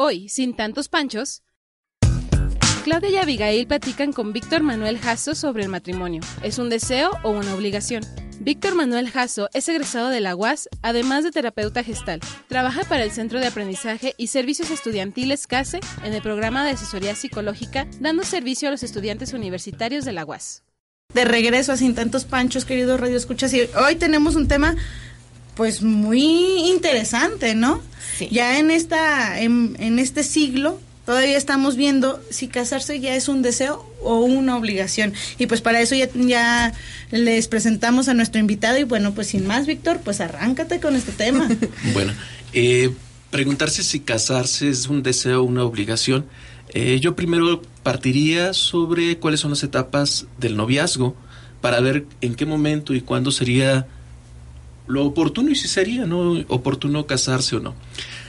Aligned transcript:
Hoy, 0.00 0.28
sin 0.28 0.54
tantos 0.54 0.88
panchos, 0.88 1.42
Claudia 2.84 3.10
y 3.10 3.16
Abigail 3.16 3.66
platican 3.66 4.12
con 4.12 4.32
Víctor 4.32 4.62
Manuel 4.62 4.96
Jasso 4.96 5.34
sobre 5.34 5.64
el 5.64 5.68
matrimonio. 5.68 6.22
¿Es 6.44 6.60
un 6.60 6.68
deseo 6.68 7.10
o 7.24 7.30
una 7.30 7.52
obligación? 7.52 8.04
Víctor 8.38 8.76
Manuel 8.76 9.10
Jasso 9.10 9.48
es 9.54 9.68
egresado 9.68 10.10
de 10.10 10.20
la 10.20 10.36
UAS, 10.36 10.68
además 10.82 11.24
de 11.24 11.32
terapeuta 11.32 11.82
gestal. 11.82 12.20
Trabaja 12.46 12.84
para 12.84 13.02
el 13.02 13.10
Centro 13.10 13.40
de 13.40 13.48
Aprendizaje 13.48 14.14
y 14.16 14.28
Servicios 14.28 14.70
Estudiantiles 14.70 15.48
CASE 15.48 15.80
en 16.04 16.14
el 16.14 16.22
programa 16.22 16.64
de 16.64 16.70
asesoría 16.70 17.16
psicológica, 17.16 17.88
dando 17.98 18.22
servicio 18.22 18.68
a 18.68 18.70
los 18.70 18.84
estudiantes 18.84 19.32
universitarios 19.32 20.04
de 20.04 20.12
la 20.12 20.24
UAS. 20.24 20.62
De 21.12 21.24
regreso 21.24 21.72
a 21.72 21.76
Sin 21.76 21.96
Tantos 21.96 22.24
Panchos, 22.24 22.66
queridos 22.66 23.00
Radio 23.00 23.16
Escuchas, 23.16 23.52
y 23.52 23.62
hoy 23.62 23.96
tenemos 23.96 24.36
un 24.36 24.46
tema 24.46 24.76
pues 25.58 25.82
muy 25.82 26.70
interesante, 26.70 27.54
¿no? 27.54 27.82
Sí. 28.16 28.28
Ya 28.30 28.58
en 28.58 28.70
esta 28.70 29.40
en, 29.40 29.76
en 29.80 29.98
este 29.98 30.22
siglo 30.22 30.80
todavía 31.04 31.36
estamos 31.36 31.74
viendo 31.74 32.22
si 32.30 32.46
casarse 32.46 33.00
ya 33.00 33.16
es 33.16 33.28
un 33.28 33.42
deseo 33.42 33.84
o 34.02 34.20
una 34.20 34.56
obligación. 34.56 35.14
Y 35.38 35.46
pues 35.46 35.60
para 35.60 35.80
eso 35.80 35.96
ya, 35.96 36.08
ya 36.14 36.72
les 37.10 37.48
presentamos 37.48 38.08
a 38.08 38.14
nuestro 38.14 38.40
invitado 38.40 38.78
y 38.78 38.84
bueno, 38.84 39.14
pues 39.14 39.26
sin 39.26 39.46
más, 39.46 39.66
Víctor, 39.66 40.00
pues 40.04 40.20
arráncate 40.20 40.80
con 40.80 40.94
este 40.94 41.10
tema. 41.12 41.48
Bueno, 41.92 42.12
eh, 42.52 42.90
preguntarse 43.30 43.82
si 43.82 43.98
casarse 44.00 44.68
es 44.68 44.86
un 44.86 45.02
deseo 45.02 45.40
o 45.40 45.44
una 45.44 45.64
obligación. 45.64 46.26
Eh, 46.72 47.00
yo 47.00 47.16
primero 47.16 47.62
partiría 47.82 48.52
sobre 48.52 49.18
cuáles 49.18 49.40
son 49.40 49.50
las 49.50 49.64
etapas 49.64 50.26
del 50.38 50.56
noviazgo 50.56 51.16
para 51.60 51.80
ver 51.80 52.04
en 52.20 52.36
qué 52.36 52.46
momento 52.46 52.94
y 52.94 53.00
cuándo 53.00 53.32
sería 53.32 53.88
lo 54.88 55.04
oportuno 55.04 55.50
y 55.50 55.54
si 55.54 55.68
sería 55.68 56.06
no 56.06 56.44
oportuno 56.48 57.06
casarse 57.06 57.56
o 57.56 57.60
no. 57.60 57.74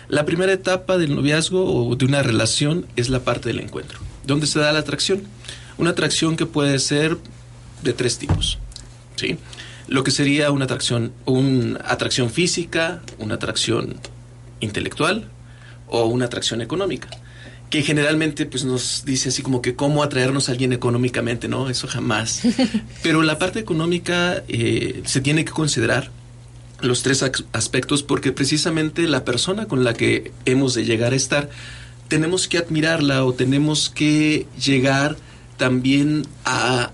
La 0.09 0.25
primera 0.25 0.51
etapa 0.51 0.97
del 0.97 1.15
noviazgo 1.15 1.63
o 1.65 1.95
de 1.95 2.05
una 2.05 2.21
relación 2.21 2.85
es 2.95 3.09
la 3.09 3.23
parte 3.23 3.49
del 3.49 3.59
encuentro, 3.59 3.99
donde 4.25 4.47
se 4.47 4.59
da 4.59 4.71
la 4.71 4.79
atracción. 4.79 5.23
Una 5.77 5.91
atracción 5.91 6.35
que 6.35 6.45
puede 6.45 6.77
ser 6.79 7.17
de 7.83 7.93
tres 7.93 8.17
tipos. 8.17 8.57
¿sí? 9.15 9.37
Lo 9.87 10.03
que 10.03 10.11
sería 10.11 10.51
una 10.51 10.65
atracción, 10.65 11.13
una 11.25 11.79
atracción 11.85 12.29
física, 12.29 13.01
una 13.17 13.35
atracción 13.35 13.97
intelectual 14.59 15.29
o 15.87 16.05
una 16.05 16.25
atracción 16.25 16.61
económica. 16.61 17.09
Que 17.69 17.83
generalmente 17.83 18.47
pues, 18.47 18.65
nos 18.65 19.05
dice 19.05 19.29
así 19.29 19.43
como 19.43 19.61
que 19.61 19.75
cómo 19.75 20.01
atraernos 20.01 20.49
a 20.49 20.53
alguien 20.53 20.73
económicamente, 20.73 21.47
¿no? 21.47 21.69
Eso 21.69 21.87
jamás. 21.87 22.41
Pero 23.03 23.21
la 23.21 23.37
parte 23.37 23.59
económica 23.59 24.43
eh, 24.47 25.03
se 25.05 25.21
tiene 25.21 25.45
que 25.45 25.51
considerar 25.51 26.09
los 26.81 27.03
tres 27.03 27.23
aspectos 27.53 28.03
porque 28.03 28.31
precisamente 28.31 29.07
la 29.07 29.25
persona 29.25 29.67
con 29.67 29.83
la 29.83 29.93
que 29.93 30.31
hemos 30.45 30.73
de 30.73 30.85
llegar 30.85 31.13
a 31.13 31.15
estar 31.15 31.49
tenemos 32.07 32.47
que 32.47 32.57
admirarla 32.57 33.23
o 33.23 33.33
tenemos 33.33 33.89
que 33.89 34.47
llegar 34.57 35.17
también 35.57 36.25
a 36.45 36.91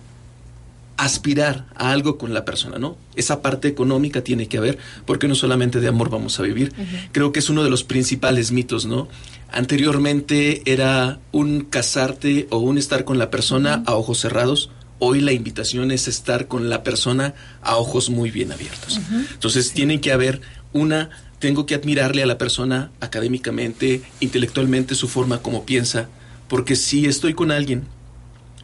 aspirar 0.98 1.66
a 1.76 1.92
algo 1.92 2.18
con 2.18 2.34
la 2.34 2.46
persona, 2.46 2.78
¿no? 2.78 2.98
Esa 3.16 3.42
parte 3.42 3.68
económica 3.68 4.22
tiene 4.22 4.48
que 4.48 4.58
haber, 4.58 4.78
porque 5.06 5.28
no 5.28 5.36
solamente 5.36 5.80
de 5.80 5.88
amor 5.88 6.10
vamos 6.10 6.40
a 6.40 6.44
vivir. 6.44 6.74
Uh 6.78 6.82
-huh. 6.82 7.10
Creo 7.12 7.32
que 7.32 7.40
es 7.40 7.50
uno 7.50 7.64
de 7.64 7.70
los 7.70 7.84
principales 7.84 8.52
mitos, 8.52 8.86
¿no? 8.86 9.08
Anteriormente 9.52 10.62
era 10.66 11.20
un 11.32 11.62
casarte 11.62 12.48
o 12.50 12.58
un 12.58 12.78
estar 12.78 13.04
con 13.04 13.18
la 13.18 13.30
persona 13.30 13.78
uh 13.78 13.80
-huh. 13.80 13.90
a 13.90 13.96
ojos 13.96 14.20
cerrados. 14.20 14.70
Hoy 15.00 15.22
la 15.22 15.34
invitación 15.34 15.92
es 15.92 16.08
estar 16.08 16.48
con 16.48 16.70
la 16.70 16.84
persona 16.84 17.34
a 17.62 17.78
ojos 17.78 18.10
muy 18.10 18.32
bien 18.32 18.52
abiertos. 18.52 18.98
Uh 18.98 19.02
-huh. 19.02 19.28
Entonces 19.34 19.68
sí. 19.68 19.76
tiene 19.76 20.00
que 20.00 20.12
haber 20.12 20.42
una, 20.74 21.10
tengo 21.40 21.66
que 21.66 21.76
admirarle 21.76 22.24
a 22.24 22.26
la 22.26 22.38
persona 22.38 22.92
académicamente, 23.02 24.02
intelectualmente, 24.20 24.96
su 24.96 25.08
forma 25.08 25.42
como 25.42 25.66
piensa, 25.66 26.08
porque 26.48 26.76
si 26.76 27.06
estoy 27.06 27.34
con 27.34 27.52
alguien 27.52 27.84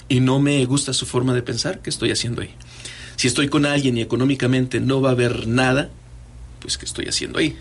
y 0.08 0.20
no 0.20 0.40
me 0.40 0.64
gusta 0.66 0.94
su 0.94 1.06
forma 1.06 1.34
de 1.34 1.42
pensar, 1.42 1.82
¿qué 1.82 1.90
estoy 1.90 2.12
haciendo 2.12 2.42
ahí? 2.42 2.54
Si 3.16 3.28
estoy 3.28 3.50
con 3.50 3.66
alguien 3.66 3.98
y 3.98 4.02
económicamente 4.02 4.80
no 4.80 5.02
va 5.02 5.10
a 5.10 5.12
haber 5.14 5.48
nada, 5.48 5.90
pues 6.60 6.78
¿qué 6.78 6.86
estoy 6.86 7.06
haciendo 7.06 7.40
ahí? 7.40 7.56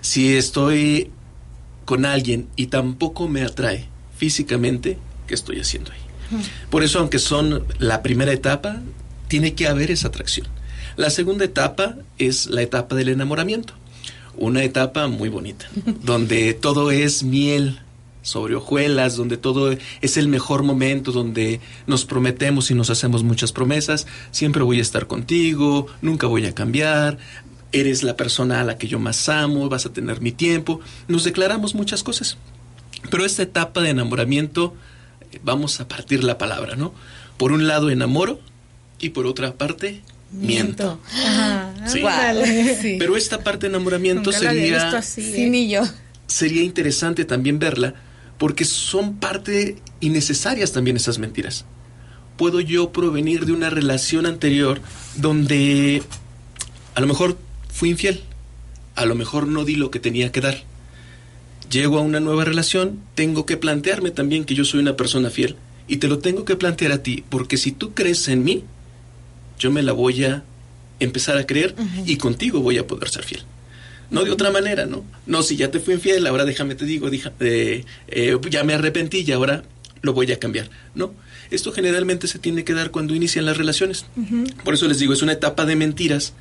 Si 0.00 0.34
estoy 0.36 1.10
con 1.84 2.04
alguien 2.04 2.48
y 2.56 2.66
tampoco 2.66 3.28
me 3.28 3.42
atrae 3.42 3.88
físicamente, 4.16 4.98
¿qué 5.26 5.34
estoy 5.34 5.60
haciendo 5.60 5.92
ahí? 5.92 6.09
Por 6.70 6.82
eso, 6.82 6.98
aunque 6.98 7.18
son 7.18 7.64
la 7.78 8.02
primera 8.02 8.32
etapa, 8.32 8.80
tiene 9.28 9.54
que 9.54 9.68
haber 9.68 9.90
esa 9.90 10.08
atracción. 10.08 10.46
La 10.96 11.10
segunda 11.10 11.44
etapa 11.44 11.96
es 12.18 12.46
la 12.46 12.62
etapa 12.62 12.94
del 12.94 13.08
enamoramiento. 13.08 13.74
Una 14.36 14.64
etapa 14.64 15.08
muy 15.08 15.28
bonita, 15.28 15.68
donde 16.02 16.54
todo 16.54 16.90
es 16.90 17.22
miel, 17.22 17.80
sobre 18.22 18.54
hojuelas, 18.54 19.16
donde 19.16 19.36
todo 19.36 19.74
es 20.00 20.16
el 20.16 20.28
mejor 20.28 20.62
momento, 20.62 21.12
donde 21.12 21.60
nos 21.86 22.04
prometemos 22.04 22.70
y 22.70 22.74
nos 22.74 22.90
hacemos 22.90 23.22
muchas 23.22 23.52
promesas, 23.52 24.06
siempre 24.30 24.62
voy 24.62 24.78
a 24.78 24.82
estar 24.82 25.06
contigo, 25.06 25.86
nunca 26.02 26.26
voy 26.26 26.46
a 26.46 26.54
cambiar, 26.54 27.18
eres 27.72 28.02
la 28.02 28.16
persona 28.16 28.60
a 28.60 28.64
la 28.64 28.76
que 28.76 28.88
yo 28.88 28.98
más 28.98 29.28
amo, 29.28 29.68
vas 29.68 29.86
a 29.86 29.92
tener 29.92 30.20
mi 30.20 30.32
tiempo, 30.32 30.80
nos 31.08 31.24
declaramos 31.24 31.74
muchas 31.74 32.02
cosas. 32.02 32.36
Pero 33.10 33.24
esta 33.24 33.42
etapa 33.42 33.80
de 33.80 33.90
enamoramiento, 33.90 34.74
vamos 35.42 35.80
a 35.80 35.88
partir 35.88 36.24
la 36.24 36.38
palabra, 36.38 36.76
¿no? 36.76 36.92
Por 37.36 37.52
un 37.52 37.66
lado 37.66 37.90
enamoro 37.90 38.40
y 38.98 39.10
por 39.10 39.26
otra 39.26 39.54
parte 39.54 40.02
miento. 40.32 41.00
Ajá. 41.12 41.74
¿Sí? 41.86 42.00
Vale. 42.02 42.76
Sí. 42.80 42.96
Pero 42.98 43.16
esta 43.16 43.42
parte 43.42 43.66
de 43.68 43.74
enamoramiento 43.74 44.30
Nunca 44.30 44.38
sería 44.50 44.82
visto 44.82 44.96
así, 44.96 45.22
Sí, 45.22 45.42
¿eh? 45.44 45.50
ni 45.50 45.68
yo. 45.70 45.82
sería 46.26 46.62
interesante 46.62 47.24
también 47.24 47.58
verla 47.58 47.94
porque 48.38 48.64
son 48.64 49.16
parte 49.16 49.76
innecesarias 50.00 50.72
también 50.72 50.96
esas 50.96 51.18
mentiras. 51.18 51.64
Puedo 52.36 52.60
yo 52.60 52.90
provenir 52.92 53.44
de 53.44 53.52
una 53.52 53.68
relación 53.68 54.24
anterior 54.24 54.80
donde 55.16 56.02
a 56.94 57.00
lo 57.00 57.06
mejor 57.06 57.36
fui 57.70 57.90
infiel, 57.90 58.22
a 58.94 59.04
lo 59.04 59.14
mejor 59.14 59.46
no 59.46 59.64
di 59.64 59.76
lo 59.76 59.90
que 59.90 60.00
tenía 60.00 60.32
que 60.32 60.40
dar. 60.40 60.62
Llego 61.70 61.98
a 61.98 62.02
una 62.02 62.20
nueva 62.20 62.44
relación, 62.44 63.00
tengo 63.14 63.46
que 63.46 63.56
plantearme 63.56 64.10
también 64.10 64.44
que 64.44 64.54
yo 64.54 64.64
soy 64.64 64.80
una 64.80 64.96
persona 64.96 65.30
fiel 65.30 65.56
y 65.86 65.96
te 65.98 66.08
lo 66.08 66.18
tengo 66.18 66.44
que 66.44 66.56
plantear 66.56 66.92
a 66.92 67.02
ti 67.02 67.22
porque 67.28 67.56
si 67.56 67.70
tú 67.72 67.92
crees 67.94 68.26
en 68.28 68.42
mí, 68.44 68.64
yo 69.58 69.70
me 69.70 69.82
la 69.82 69.92
voy 69.92 70.24
a 70.24 70.42
empezar 70.98 71.36
a 71.38 71.46
creer 71.46 71.74
y 72.06 72.16
contigo 72.16 72.60
voy 72.60 72.78
a 72.78 72.86
poder 72.86 73.08
ser 73.08 73.24
fiel. 73.24 73.42
No 74.10 74.24
de 74.24 74.32
otra 74.32 74.50
manera, 74.50 74.86
¿no? 74.86 75.04
No, 75.26 75.42
si 75.44 75.54
ya 75.56 75.70
te 75.70 75.78
fui 75.78 75.94
infiel, 75.94 76.26
ahora 76.26 76.44
déjame 76.44 76.74
te 76.74 76.84
digo, 76.84 77.08
dija- 77.10 77.32
eh, 77.38 77.84
eh, 78.08 78.36
ya 78.50 78.64
me 78.64 78.74
arrepentí 78.74 79.24
y 79.26 79.30
ahora 79.30 79.62
lo 80.02 80.12
voy 80.12 80.32
a 80.32 80.38
cambiar. 80.40 80.68
No, 80.96 81.14
esto 81.52 81.70
generalmente 81.70 82.26
se 82.26 82.40
tiene 82.40 82.64
que 82.64 82.74
dar 82.74 82.90
cuando 82.90 83.14
inician 83.14 83.44
las 83.44 83.56
relaciones. 83.56 84.06
Por 84.64 84.74
eso 84.74 84.88
les 84.88 84.98
digo, 84.98 85.12
es 85.12 85.22
una 85.22 85.32
etapa 85.32 85.64
de 85.66 85.76
mentiras, 85.76 86.32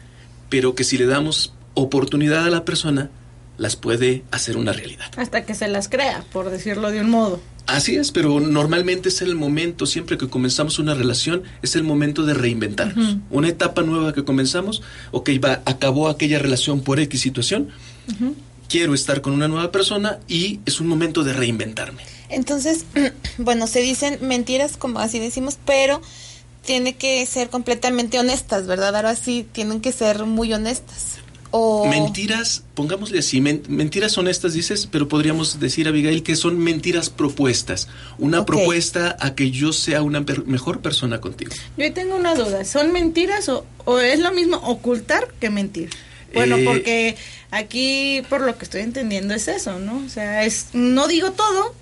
pero 0.50 0.74
que 0.74 0.84
si 0.84 0.98
le 0.98 1.06
damos 1.06 1.54
oportunidad 1.76 2.46
a 2.46 2.50
la 2.50 2.66
persona, 2.66 3.12
las 3.60 3.76
puede 3.76 4.24
hacer 4.32 4.58
una 4.58 4.74
realidad. 4.74 5.06
Hasta 5.18 5.46
que 5.46 5.54
se 5.54 5.68
las 5.68 5.90
crea, 5.90 6.24
por 6.32 6.50
decirlo 6.50 6.90
de 6.90 7.02
un 7.02 7.10
modo. 7.10 7.40
Así 7.68 7.98
es, 7.98 8.12
pero 8.12 8.40
normalmente 8.40 9.10
es 9.10 9.22
el 9.22 9.36
momento, 9.36 9.86
siempre 9.86 10.18
que 10.18 10.28
comenzamos 10.28 10.80
una 10.80 10.96
relación, 10.96 11.44
es 11.62 11.76
el 11.76 11.84
momento 11.84 12.26
de 12.26 12.34
reinventarnos. 12.34 13.18
Una 13.30 13.50
etapa 13.50 13.84
nueva 13.84 14.14
que 14.14 14.24
comenzamos, 14.24 14.82
ok, 15.12 15.30
va, 15.44 15.62
acabó 15.66 16.10
aquella 16.10 16.40
relación 16.40 16.82
por 16.82 17.00
X 17.00 17.22
situación, 17.22 17.70
quiero 18.68 18.96
estar 18.96 19.22
con 19.22 19.34
una 19.34 19.48
nueva 19.48 19.72
persona 19.72 20.20
y 20.28 20.62
es 20.66 20.80
un 20.80 20.88
momento 20.88 21.24
de 21.24 21.34
reinventarme. 21.34 22.02
Entonces, 22.30 22.86
bueno, 23.38 23.68
se 23.68 23.82
dicen 23.82 24.18
mentiras, 24.22 24.78
como 24.78 25.00
así 25.00 25.20
decimos, 25.20 25.60
pero 25.64 26.02
tiene 26.66 26.96
que 26.96 27.24
ser 27.26 27.50
completamente 27.50 28.20
honestas, 28.20 28.66
¿verdad? 28.66 28.96
Ahora 28.96 29.16
sí, 29.16 29.46
tienen 29.52 29.82
que 29.82 29.92
ser 29.92 30.26
muy 30.26 30.54
honestas. 30.54 31.20
O 31.52 31.88
Mentiras, 31.88 32.64
pongámosle 32.76 33.20
así, 33.20 33.42
men- 33.42 33.64
mentiras 33.68 34.18
honestas 34.18 34.54
dices, 34.54 34.88
pero 34.92 35.08
podríamos 35.08 35.60
decir, 35.60 35.88
Abigail, 35.88 36.22
que 36.22 36.36
son 36.36 36.60
mentiras 36.60 37.10
propuestas. 37.10 37.88
Una 38.20 38.46
propuesta 38.46 39.18
a 39.20 39.34
que 39.34 39.50
yo 39.50 39.74
sea 39.74 40.04
una 40.04 40.24
per- 40.26 40.46
mejor 40.46 40.82
persona 40.82 41.20
contigo. 41.20 41.52
Yo 41.78 41.92
tengo 41.94 42.16
una 42.16 42.36
duda, 42.36 42.64
¿son 42.66 42.92
mentiras 42.92 43.50
o, 43.50 43.66
o 43.86 44.00
es 44.00 44.20
lo 44.20 44.32
mismo 44.32 44.58
ocultar 44.58 45.28
que 45.40 45.50
mentir? 45.50 45.90
Bueno, 46.34 46.58
Eh, 46.58 46.66
porque 46.66 47.18
aquí 47.50 48.22
por 48.30 48.42
lo 48.42 48.56
que 48.58 48.66
estoy 48.66 48.82
entendiendo 48.82 49.34
es 49.34 49.48
eso, 49.48 49.80
¿no? 49.80 50.04
O 50.06 50.10
sea, 50.10 50.44
es 50.46 50.68
no 50.74 51.08
digo 51.08 51.32
todo, 51.32 51.74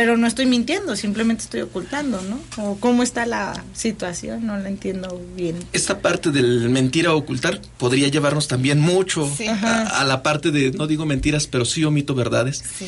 pero 0.00 0.16
no 0.16 0.28
estoy 0.28 0.46
mintiendo, 0.46 0.94
simplemente 0.94 1.42
estoy 1.42 1.60
ocultando, 1.62 2.20
¿no? 2.22 2.40
O 2.62 2.76
cómo 2.78 3.02
está 3.02 3.26
la 3.26 3.64
situación, 3.74 4.46
no 4.46 4.56
la 4.56 4.68
entiendo 4.68 5.20
bien. 5.34 5.56
Esta 5.72 5.98
parte 5.98 6.30
del 6.30 6.68
mentira 6.70 7.12
o 7.12 7.18
ocultar 7.18 7.60
podría 7.78 8.06
llevarnos 8.06 8.46
también 8.46 8.78
mucho 8.78 9.28
Sí. 9.36 9.48
a, 9.48 9.82
a 10.00 10.04
la 10.04 10.22
parte 10.22 10.52
de, 10.52 10.70
no 10.70 10.86
digo 10.86 11.04
mentiras, 11.04 11.48
pero 11.48 11.64
sí 11.64 11.82
omito 11.84 12.14
verdades. 12.14 12.62
Sí. 12.78 12.86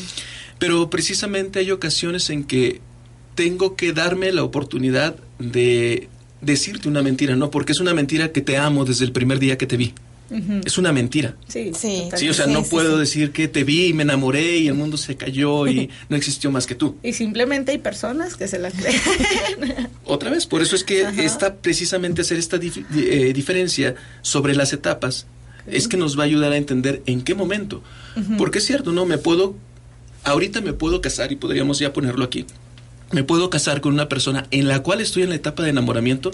Pero 0.57 0.89
precisamente 0.89 1.59
hay 1.59 1.71
ocasiones 1.71 2.29
en 2.29 2.45
que 2.45 2.79
tengo 3.35 3.75
que 3.75 3.91
darme 3.91 4.31
la 4.31 4.43
oportunidad 4.43 5.17
de 5.37 6.07
decirte 6.39 6.87
una 6.87 7.01
mentira, 7.03 7.35
¿no? 7.35 7.51
Porque 7.51 7.73
es 7.73 7.81
una 7.81 7.93
mentira 7.93 8.31
que 8.31 8.39
te 8.39 8.55
amo 8.57 8.85
desde 8.85 9.03
el 9.03 9.11
primer 9.11 9.39
día 9.39 9.57
que 9.57 9.67
te 9.67 9.75
vi. 9.75 9.93
Es 10.65 10.77
una 10.77 10.91
mentira. 10.93 11.35
Sí, 11.47 11.71
Sí. 11.77 12.07
Sí, 12.15 12.29
o 12.29 12.33
sea, 12.33 12.45
Sí, 12.45 12.53
no 12.53 12.63
sí, 12.63 12.69
puedo 12.71 12.93
sí. 12.93 12.99
decir 13.01 13.31
que 13.31 13.47
te 13.47 13.63
vi 13.63 13.87
y 13.87 13.93
me 13.93 14.03
enamoré 14.03 14.57
y 14.57 14.67
el 14.67 14.73
mundo 14.75 14.95
se 14.97 15.15
cayó 15.17 15.67
y 15.67 15.89
no 16.09 16.15
existió 16.15 16.51
más 16.51 16.65
que 16.67 16.75
tú. 16.75 16.95
Y 17.03 17.13
simplemente 17.13 17.71
hay 17.71 17.77
personas 17.79 18.35
que 18.35 18.47
se 18.47 18.57
la 18.59 18.71
creen. 18.71 18.99
Otra 20.05 20.29
vez, 20.29 20.45
por 20.45 20.61
eso 20.61 20.75
es 20.75 20.83
que 20.83 21.05
Ajá. 21.05 21.21
está 21.23 21.55
precisamente 21.55 22.21
hacer 22.21 22.37
esta 22.37 22.57
dif- 22.57 22.85
eh, 22.95 23.33
diferencia 23.33 23.95
sobre 24.21 24.55
las 24.55 24.73
etapas 24.73 25.25
es 25.67 25.87
que 25.87 25.95
nos 25.97 26.17
va 26.17 26.23
a 26.23 26.25
ayudar 26.25 26.53
a 26.53 26.57
entender 26.57 27.03
en 27.05 27.21
qué 27.21 27.35
momento. 27.35 27.83
Porque 28.37 28.57
es 28.57 28.65
cierto, 28.65 28.91
¿no? 28.91 29.05
Me 29.05 29.17
puedo, 29.17 29.55
ahorita 30.23 30.59
me 30.61 30.73
puedo 30.73 31.01
casar 31.01 31.31
y 31.31 31.35
podríamos 31.35 31.77
ya 31.79 31.93
ponerlo 31.93 32.25
aquí. 32.25 32.45
Me 33.11 33.23
puedo 33.23 33.49
casar 33.49 33.79
con 33.81 33.93
una 33.93 34.09
persona 34.09 34.47
en 34.51 34.67
la 34.67 34.81
cual 34.81 35.01
estoy 35.01 35.23
en 35.23 35.29
la 35.29 35.35
etapa 35.35 35.63
de 35.63 35.69
enamoramiento. 35.69 36.31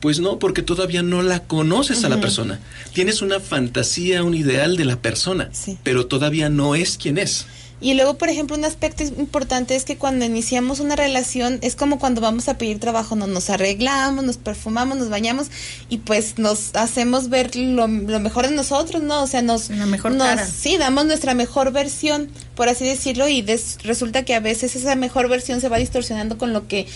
Pues 0.00 0.20
no, 0.20 0.38
porque 0.38 0.62
todavía 0.62 1.02
no 1.02 1.22
la 1.22 1.40
conoces 1.44 2.04
a 2.04 2.08
la 2.08 2.20
persona. 2.20 2.60
Tienes 2.92 3.20
una 3.20 3.40
fantasía, 3.40 4.22
un 4.22 4.34
ideal 4.34 4.76
de 4.76 4.84
la 4.84 4.96
persona, 5.02 5.48
Sí. 5.52 5.76
pero 5.82 6.06
todavía 6.06 6.48
no 6.48 6.74
es 6.76 6.96
quien 6.98 7.18
es. 7.18 7.46
Y 7.80 7.94
luego, 7.94 8.18
por 8.18 8.28
ejemplo, 8.28 8.56
un 8.56 8.64
aspecto 8.64 9.04
importante 9.04 9.76
es 9.76 9.84
que 9.84 9.96
cuando 9.96 10.24
iniciamos 10.24 10.80
una 10.80 10.96
relación 10.96 11.58
es 11.62 11.76
como 11.76 12.00
cuando 12.00 12.20
vamos 12.20 12.48
a 12.48 12.58
pedir 12.58 12.80
trabajo, 12.80 13.14
no 13.14 13.28
nos 13.28 13.50
arreglamos, 13.50 14.24
nos 14.24 14.36
perfumamos, 14.36 14.98
nos 14.98 15.10
bañamos 15.10 15.46
y 15.88 15.98
pues 15.98 16.38
nos 16.38 16.74
hacemos 16.74 17.28
ver 17.28 17.54
lo, 17.54 17.86
lo 17.86 18.18
mejor 18.20 18.48
de 18.48 18.54
nosotros, 18.56 19.02
¿no? 19.02 19.22
O 19.22 19.26
sea, 19.28 19.42
nos, 19.42 19.70
La 19.70 19.86
mejor 19.86 20.10
nos- 20.12 20.26
cara. 20.26 20.44
sí, 20.46 20.76
damos 20.76 21.06
nuestra 21.06 21.34
mejor 21.34 21.70
versión, 21.70 22.28
por 22.56 22.68
así 22.68 22.84
decirlo, 22.84 23.28
y 23.28 23.42
des- 23.42 23.78
resulta 23.84 24.24
que 24.24 24.34
a 24.34 24.40
veces 24.40 24.74
esa 24.74 24.96
mejor 24.96 25.28
versión 25.28 25.60
se 25.60 25.68
va 25.68 25.78
distorsionando 25.78 26.36
con 26.36 26.52
lo 26.52 26.66
que 26.66 26.86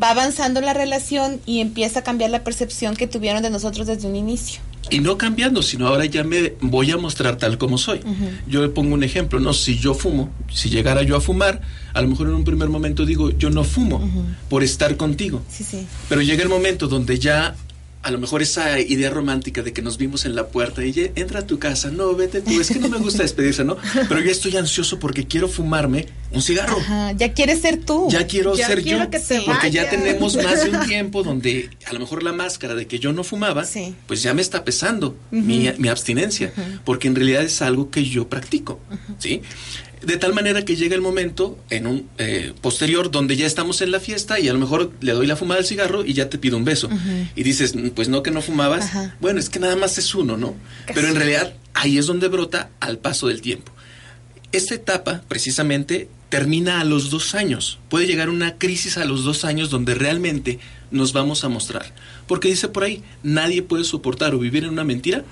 va 0.00 0.10
avanzando 0.10 0.60
la 0.60 0.72
relación 0.72 1.40
y 1.46 1.60
empieza 1.60 1.98
a 2.00 2.02
cambiar 2.04 2.30
la 2.30 2.44
percepción 2.44 2.94
que 2.94 3.08
tuvieron 3.08 3.42
de 3.42 3.50
nosotros 3.50 3.88
desde 3.88 4.06
un 4.06 4.14
inicio. 4.14 4.60
Y 4.90 5.00
no 5.00 5.18
cambiando, 5.18 5.62
sino 5.62 5.86
ahora 5.86 6.06
ya 6.06 6.24
me 6.24 6.54
voy 6.60 6.90
a 6.90 6.96
mostrar 6.96 7.36
tal 7.36 7.58
como 7.58 7.78
soy. 7.78 8.00
Yo 8.46 8.62
le 8.62 8.68
pongo 8.68 8.94
un 8.94 9.04
ejemplo, 9.04 9.40
¿no? 9.40 9.52
Si 9.52 9.78
yo 9.78 9.94
fumo, 9.94 10.32
si 10.52 10.70
llegara 10.70 11.02
yo 11.02 11.16
a 11.16 11.20
fumar, 11.20 11.60
a 11.92 12.00
lo 12.02 12.08
mejor 12.08 12.28
en 12.28 12.34
un 12.34 12.44
primer 12.44 12.68
momento 12.68 13.04
digo, 13.04 13.30
yo 13.30 13.50
no 13.50 13.64
fumo 13.64 14.08
por 14.48 14.62
estar 14.62 14.96
contigo. 14.96 15.42
Sí, 15.50 15.64
sí. 15.64 15.86
Pero 16.08 16.22
llega 16.22 16.42
el 16.42 16.48
momento 16.48 16.88
donde 16.88 17.18
ya, 17.18 17.54
a 18.02 18.10
lo 18.10 18.18
mejor 18.18 18.42
esa 18.42 18.78
idea 18.80 19.10
romántica 19.10 19.62
de 19.62 19.72
que 19.72 19.82
nos 19.82 19.98
vimos 19.98 20.24
en 20.24 20.34
la 20.36 20.46
puerta 20.48 20.84
y 20.84 21.10
entra 21.16 21.40
a 21.40 21.46
tu 21.46 21.58
casa, 21.58 21.90
no, 21.90 22.14
vete 22.14 22.40
tú, 22.40 22.60
es 22.60 22.68
que 22.70 22.78
no 22.78 22.88
me 22.88 22.98
gusta 22.98 23.22
despedirse, 23.22 23.64
¿no? 23.64 23.76
Pero 24.08 24.20
ya 24.20 24.30
estoy 24.30 24.56
ansioso 24.56 24.98
porque 24.98 25.26
quiero 25.26 25.48
fumarme 25.48 26.06
un 26.30 26.40
cigarro. 26.42 26.76
Ajá, 26.78 27.12
ya 27.12 27.32
quieres 27.32 27.60
ser 27.60 27.84
tú. 27.84 28.08
Ya 28.10 28.26
quiero 28.26 28.54
Ya 28.54 28.66
ser 28.68 28.82
quiero 28.82 29.04
yo, 29.04 29.10
que 29.10 29.20
porque 29.44 29.70
ya 29.70 29.90
tenemos 29.90 30.36
más 30.36 30.64
de 30.64 30.70
un 30.70 30.80
tiempo 30.86 31.22
donde 31.22 31.70
a 31.86 31.92
lo 31.92 31.98
mejor 32.00 32.22
la 32.22 32.32
máscara 32.32 32.74
de 32.74 32.86
que 32.86 32.98
yo 32.98 33.12
no 33.12 33.24
fumaba, 33.24 33.64
Sí. 33.64 33.94
pues 34.06 34.22
ya 34.22 34.32
me 34.32 34.42
está 34.42 34.64
pesando 34.64 35.16
mi, 35.30 35.70
mi 35.78 35.88
abstinencia, 35.88 36.52
porque 36.84 37.08
en 37.08 37.16
realidad 37.16 37.42
es 37.42 37.62
algo 37.62 37.90
que 37.90 38.04
yo 38.04 38.28
practico, 38.28 38.80
¿sí? 39.18 39.42
De 40.02 40.16
tal 40.16 40.32
manera 40.32 40.64
que 40.64 40.76
llega 40.76 40.94
el 40.94 41.00
momento 41.00 41.58
en 41.70 41.86
un 41.86 42.08
eh, 42.18 42.52
posterior 42.60 43.10
donde 43.10 43.36
ya 43.36 43.46
estamos 43.46 43.80
en 43.80 43.90
la 43.90 43.98
fiesta 44.00 44.38
y 44.38 44.48
a 44.48 44.52
lo 44.52 44.58
mejor 44.58 44.92
le 45.00 45.12
doy 45.12 45.26
la 45.26 45.34
fumada 45.36 45.60
al 45.60 45.66
cigarro 45.66 46.04
y 46.04 46.12
ya 46.14 46.28
te 46.30 46.38
pido 46.38 46.56
un 46.56 46.64
beso. 46.64 46.88
Y 47.34 47.42
dices, 47.42 47.74
"Mm, 47.74 47.88
pues 47.90 48.08
no 48.08 48.22
que 48.22 48.30
no 48.30 48.40
fumabas. 48.40 48.84
Ajá. 48.86 49.16
Bueno, 49.20 49.40
es 49.40 49.48
que 49.50 49.58
nada 49.58 49.76
más 49.76 49.98
es 49.98 50.14
uno, 50.14 50.36
¿no? 50.36 50.54
Pero 50.94 51.08
en 51.08 51.16
realidad 51.16 51.54
ahí 51.74 51.98
es 51.98 52.06
donde 52.06 52.28
brota 52.28 52.70
al 52.80 52.98
paso 52.98 53.26
del 53.28 53.40
tiempo. 53.40 53.72
Esta 54.52 54.74
etapa, 54.74 55.22
precisamente, 55.28 56.08
termina 56.28 56.80
a 56.80 56.84
los 56.84 57.10
dos 57.10 57.34
años. 57.34 57.78
Puede 57.88 58.06
llegar 58.06 58.28
una 58.30 58.56
crisis 58.56 58.96
a 58.98 59.04
los 59.04 59.24
dos 59.24 59.44
años 59.44 59.68
donde 59.70 59.94
realmente 59.94 60.58
nos 60.90 61.12
vamos 61.12 61.44
a 61.44 61.48
mostrar. 61.48 61.92
Porque 62.26 62.48
dice 62.48 62.68
por 62.68 62.84
ahí, 62.84 63.02
nadie 63.22 63.62
puede 63.62 63.84
soportar 63.84 64.34
o 64.34 64.38
vivir 64.38 64.64
en 64.64 64.70
una 64.70 64.84
mentira 64.84 65.24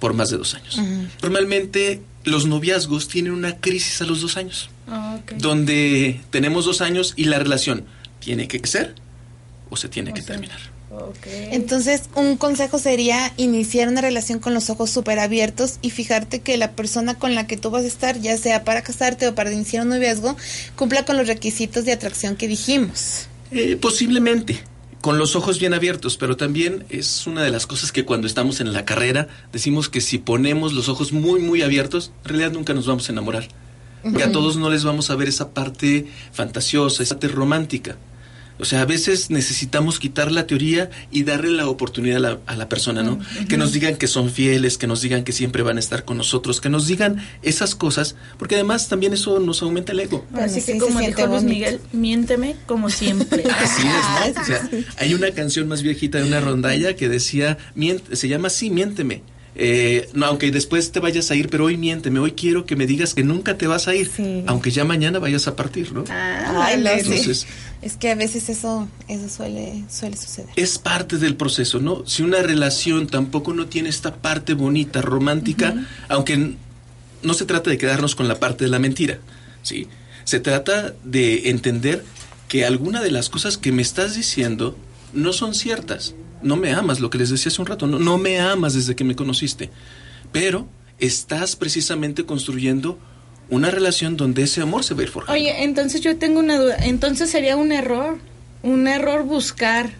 por 0.00 0.12
más 0.14 0.28
de 0.30 0.36
dos 0.38 0.54
años. 0.54 0.78
Normalmente 1.22 2.02
los 2.28 2.46
noviazgos 2.46 3.08
tienen 3.08 3.32
una 3.32 3.56
crisis 3.56 4.00
a 4.02 4.04
los 4.04 4.20
dos 4.20 4.36
años, 4.36 4.70
Ah, 4.86 5.18
ok. 5.20 5.32
donde 5.38 6.20
tenemos 6.30 6.64
dos 6.64 6.80
años 6.80 7.12
y 7.16 7.24
la 7.24 7.38
relación 7.38 7.84
tiene 8.20 8.48
que 8.48 8.60
crecer 8.60 8.94
o 9.70 9.76
se 9.76 9.88
tiene 9.88 10.10
O 10.10 10.14
que 10.14 10.22
sea, 10.22 10.32
terminar. 10.34 10.58
Ok. 10.90 11.26
Entonces, 11.52 12.04
un 12.14 12.38
consejo 12.38 12.78
sería 12.78 13.32
iniciar 13.36 13.88
una 13.88 14.00
relación 14.00 14.38
con 14.38 14.54
los 14.54 14.70
ojos 14.70 14.88
súper 14.90 15.18
abiertos 15.18 15.78
y 15.82 15.90
fijarte 15.90 16.40
que 16.40 16.56
la 16.56 16.72
persona 16.72 17.14
con 17.14 17.34
la 17.34 17.46
que 17.46 17.58
tú 17.58 17.70
vas 17.70 17.84
a 17.84 17.88
estar, 17.88 18.18
ya 18.20 18.36
sea 18.38 18.64
para 18.64 18.80
casarte 18.82 19.28
o 19.28 19.34
para 19.34 19.52
iniciar 19.52 19.82
un 19.82 19.90
noviazgo, 19.90 20.34
cumpla 20.76 21.04
con 21.04 21.18
los 21.18 21.26
requisitos 21.26 21.84
de 21.84 21.92
atracción 21.92 22.36
que 22.36 22.48
dijimos. 22.48 23.26
Eh, 23.50 23.76
posiblemente, 23.80 24.60
con 25.00 25.18
los 25.18 25.36
ojos 25.36 25.58
bien 25.58 25.74
abiertos, 25.74 26.16
pero 26.16 26.36
también 26.36 26.84
es 26.88 27.26
una 27.26 27.42
de 27.42 27.50
las 27.50 27.66
cosas 27.66 27.92
que 27.92 28.04
cuando 28.04 28.26
estamos 28.26 28.60
en 28.60 28.72
la 28.72 28.84
carrera 28.84 29.28
decimos 29.52 29.88
que 29.88 30.00
si 30.00 30.18
ponemos 30.18 30.72
los 30.72 30.88
ojos 30.88 31.12
muy, 31.12 31.40
muy 31.40 31.62
abiertos, 31.62 32.12
en 32.24 32.30
realidad 32.30 32.52
nunca 32.52 32.74
nos 32.74 32.86
vamos 32.86 33.08
a 33.08 33.12
enamorar. 33.12 33.48
Que 34.16 34.22
a 34.22 34.32
todos 34.32 34.56
no 34.56 34.70
les 34.70 34.84
vamos 34.84 35.10
a 35.10 35.16
ver 35.16 35.28
esa 35.28 35.50
parte 35.50 36.06
fantasiosa, 36.32 37.02
esa 37.02 37.16
parte 37.16 37.28
romántica. 37.28 37.96
O 38.60 38.64
sea, 38.64 38.82
a 38.82 38.84
veces 38.84 39.30
necesitamos 39.30 39.98
quitar 39.98 40.32
la 40.32 40.46
teoría 40.46 40.90
y 41.10 41.22
darle 41.22 41.50
la 41.50 41.68
oportunidad 41.68 42.16
a 42.16 42.20
la, 42.20 42.38
a 42.46 42.56
la 42.56 42.68
persona, 42.68 43.02
¿no? 43.02 43.18
Que 43.48 43.56
nos 43.56 43.72
digan 43.72 43.96
que 43.96 44.06
son 44.08 44.30
fieles, 44.30 44.78
que 44.78 44.86
nos 44.86 45.00
digan 45.00 45.22
que 45.24 45.32
siempre 45.32 45.62
van 45.62 45.76
a 45.76 45.80
estar 45.80 46.04
con 46.04 46.16
nosotros, 46.16 46.60
que 46.60 46.68
nos 46.68 46.86
digan 46.86 47.16
esas 47.42 47.74
cosas, 47.74 48.16
porque 48.38 48.56
además 48.56 48.88
también 48.88 49.12
eso 49.12 49.38
nos 49.40 49.62
aumenta 49.62 49.92
el 49.92 50.00
ego. 50.00 50.24
Así 50.34 50.60
que 50.62 50.72
sí, 50.72 50.78
como 50.78 50.98
dijo 51.00 51.26
Luis. 51.26 51.42
Miguel, 51.44 51.80
miénteme 51.92 52.56
como 52.66 52.90
siempre. 52.90 53.44
Así 53.50 53.82
es, 53.86 54.34
¿no? 54.36 54.42
O 54.42 54.44
sea, 54.44 54.68
hay 54.98 55.14
una 55.14 55.30
canción 55.30 55.68
más 55.68 55.82
viejita 55.82 56.18
de 56.18 56.24
una 56.24 56.40
rondalla 56.40 56.94
que 56.96 57.08
decía, 57.08 57.58
"Mient- 57.76 58.14
se 58.14 58.28
llama 58.28 58.48
así, 58.48 58.70
miénteme. 58.70 59.22
Eh, 59.60 60.08
no, 60.14 60.26
aunque 60.26 60.52
después 60.52 60.92
te 60.92 61.00
vayas 61.00 61.32
a 61.32 61.34
ir, 61.34 61.48
pero 61.48 61.64
hoy 61.64 61.76
miénteme, 61.76 62.20
hoy 62.20 62.30
quiero 62.32 62.64
que 62.64 62.76
me 62.76 62.86
digas 62.86 63.12
que 63.12 63.24
nunca 63.24 63.58
te 63.58 63.66
vas 63.66 63.88
a 63.88 63.94
ir, 63.96 64.08
Sí. 64.08 64.44
aunque 64.46 64.70
ya 64.70 64.84
mañana 64.84 65.18
vayas 65.18 65.48
a 65.48 65.56
partir, 65.56 65.92
¿no? 65.92 66.04
Ah, 66.08 66.66
Ay, 66.68 66.80
sí. 67.04 67.44
Es 67.82 67.96
que 67.96 68.10
a 68.10 68.14
veces 68.14 68.48
eso, 68.48 68.88
eso 69.08 69.28
suele, 69.28 69.82
suele 69.90 70.16
suceder. 70.16 70.48
es 70.54 70.78
parte 70.78 71.16
del 71.18 71.34
proceso, 71.34 71.80
¿no? 71.80 72.06
Si 72.06 72.22
una 72.22 72.40
relación 72.40 73.08
tampoco 73.08 73.52
no 73.52 73.66
tiene 73.66 73.88
esta 73.88 74.14
parte 74.14 74.54
bonita, 74.54 75.02
romántica, 75.02 75.74
aunque 76.08 76.54
no 77.24 77.34
se 77.34 77.44
trata 77.44 77.68
de 77.68 77.78
quedarnos 77.78 78.14
con 78.14 78.28
la 78.28 78.38
parte 78.38 78.62
de 78.64 78.70
la 78.70 78.78
mentira, 78.78 79.18
¿sí? 79.62 79.88
Se 80.22 80.38
trata 80.38 80.94
de 81.02 81.50
entender 81.50 82.04
que 82.46 82.64
alguna 82.64 83.02
de 83.02 83.10
las 83.10 83.28
cosas 83.28 83.58
que 83.58 83.72
me 83.72 83.82
estás 83.82 84.14
diciendo 84.14 84.76
no 85.12 85.32
son 85.32 85.54
ciertas. 85.54 86.14
No 86.42 86.56
me 86.56 86.72
amas, 86.72 87.00
lo 87.00 87.10
que 87.10 87.18
les 87.18 87.30
decía 87.30 87.50
hace 87.50 87.60
un 87.60 87.66
rato, 87.66 87.86
no, 87.86 87.98
no 87.98 88.18
me 88.18 88.38
amas 88.40 88.74
desde 88.74 88.94
que 88.94 89.04
me 89.04 89.16
conociste, 89.16 89.70
pero 90.32 90.68
estás 90.98 91.56
precisamente 91.56 92.24
construyendo 92.24 92.98
una 93.50 93.70
relación 93.70 94.16
donde 94.16 94.42
ese 94.42 94.60
amor 94.60 94.84
se 94.84 94.94
va 94.94 95.00
a 95.00 95.02
ir 95.04 95.10
forjando. 95.10 95.40
Oye, 95.40 95.64
entonces 95.64 96.00
yo 96.00 96.16
tengo 96.16 96.40
una 96.40 96.58
duda. 96.58 96.76
Entonces 96.82 97.30
sería 97.30 97.56
un 97.56 97.72
error, 97.72 98.18
un 98.62 98.86
error 98.88 99.24
buscar 99.24 99.90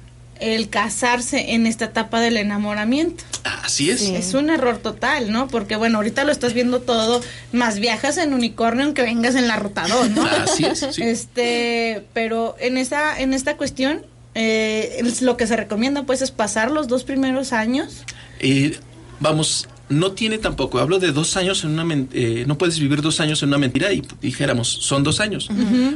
el 0.40 0.68
casarse 0.68 1.54
en 1.54 1.66
esta 1.66 1.86
etapa 1.86 2.20
del 2.20 2.36
enamoramiento. 2.36 3.24
Así 3.44 3.90
es. 3.90 4.00
Sí. 4.00 4.14
Es 4.14 4.34
un 4.34 4.50
error 4.50 4.78
total, 4.78 5.32
¿no? 5.32 5.48
Porque 5.48 5.76
bueno, 5.76 5.98
ahorita 5.98 6.24
lo 6.24 6.32
estás 6.32 6.52
viendo 6.52 6.80
todo, 6.80 7.20
más 7.52 7.80
viajas 7.80 8.18
en 8.18 8.34
unicornio 8.34 8.84
aunque 8.84 9.02
vengas 9.02 9.34
en 9.34 9.48
la 9.48 9.56
rotador, 9.56 10.10
¿no? 10.10 10.24
Así 10.24 10.64
es, 10.64 10.86
sí. 10.92 11.02
Este, 11.02 12.06
pero 12.12 12.54
en 12.60 12.76
esta, 12.76 13.18
en 13.18 13.34
esta 13.34 13.56
cuestión, 13.56 14.02
eh, 14.40 15.02
lo 15.20 15.36
que 15.36 15.48
se 15.48 15.56
recomienda 15.56 16.04
pues 16.04 16.22
es 16.22 16.30
pasar 16.30 16.70
los 16.70 16.86
dos 16.86 17.02
primeros 17.02 17.52
años. 17.52 18.04
Eh, 18.38 18.78
vamos, 19.18 19.68
no 19.88 20.12
tiene 20.12 20.38
tampoco, 20.38 20.78
hablo 20.78 21.00
de 21.00 21.10
dos 21.10 21.36
años 21.36 21.64
en 21.64 21.76
una 21.76 22.06
eh, 22.12 22.44
no 22.46 22.56
puedes 22.56 22.78
vivir 22.78 23.02
dos 23.02 23.18
años 23.18 23.42
en 23.42 23.48
una 23.48 23.58
mentira 23.58 23.92
y 23.92 24.04
dijéramos, 24.22 24.68
son 24.68 25.02
dos 25.02 25.18
años. 25.18 25.48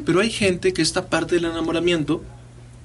Pero 0.05 0.21
hay 0.21 0.31
gente 0.31 0.73
que 0.73 0.83
esta 0.83 1.07
parte 1.07 1.37
del 1.37 1.45
enamoramiento 1.45 2.25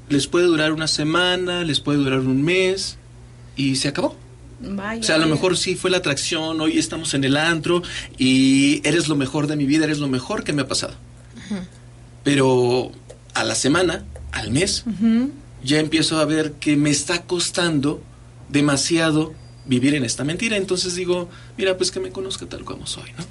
les 0.10 0.28
puede 0.28 0.46
durar 0.46 0.74
una 0.74 0.88
semana, 0.88 1.64
les 1.64 1.80
puede 1.80 1.98
durar 1.98 2.20
un 2.20 2.44
mes 2.44 3.00
y 3.56 3.78
se 3.78 3.88
acabó. 3.88 4.16
Vaya. 4.60 5.02
O 5.02 5.04
sea, 5.04 5.16
a 5.16 5.20
lo 5.20 5.28
mejor 5.28 5.58
sí 5.58 5.76
fue 5.76 5.90
la 5.90 5.98
atracción, 5.98 6.62
hoy 6.62 6.78
estamos 6.78 7.16
en 7.16 7.24
el 7.24 7.36
antro 7.36 7.82
y 8.20 8.88
eres 8.88 9.08
lo 9.08 9.16
mejor 9.16 9.48
de 9.48 9.56
mi 9.56 9.66
vida, 9.66 9.86
eres 9.86 9.98
lo 9.98 10.08
mejor 10.08 10.44
que 10.44 10.54
me 10.54 10.62
ha 10.62 10.68
pasado. 10.68 10.94
Pero 12.24 12.92
a 13.34 13.44
la 13.44 13.56
semana, 13.56 14.06
al 14.32 14.52
mes, 14.52 14.84
Ujú. 14.86 15.32
Ya 15.64 15.80
empiezo 15.80 16.20
a 16.20 16.26
ver 16.26 16.54
que 16.54 16.76
me 16.76 16.90
está 16.90 17.24
costando 17.24 18.02
demasiado 18.50 19.34
vivir 19.66 19.96
en 19.96 20.06
esta 20.06 20.24
mentira. 20.24 20.56
Entonces 20.58 20.96
digo, 20.96 21.30
mira, 21.58 21.76
pues 21.78 21.92
que 21.92 22.00
me 22.00 22.10
conozca 22.12 22.46
tal 22.46 22.64
como 22.64 22.88
soy, 22.88 23.12
¿no? 23.18 23.26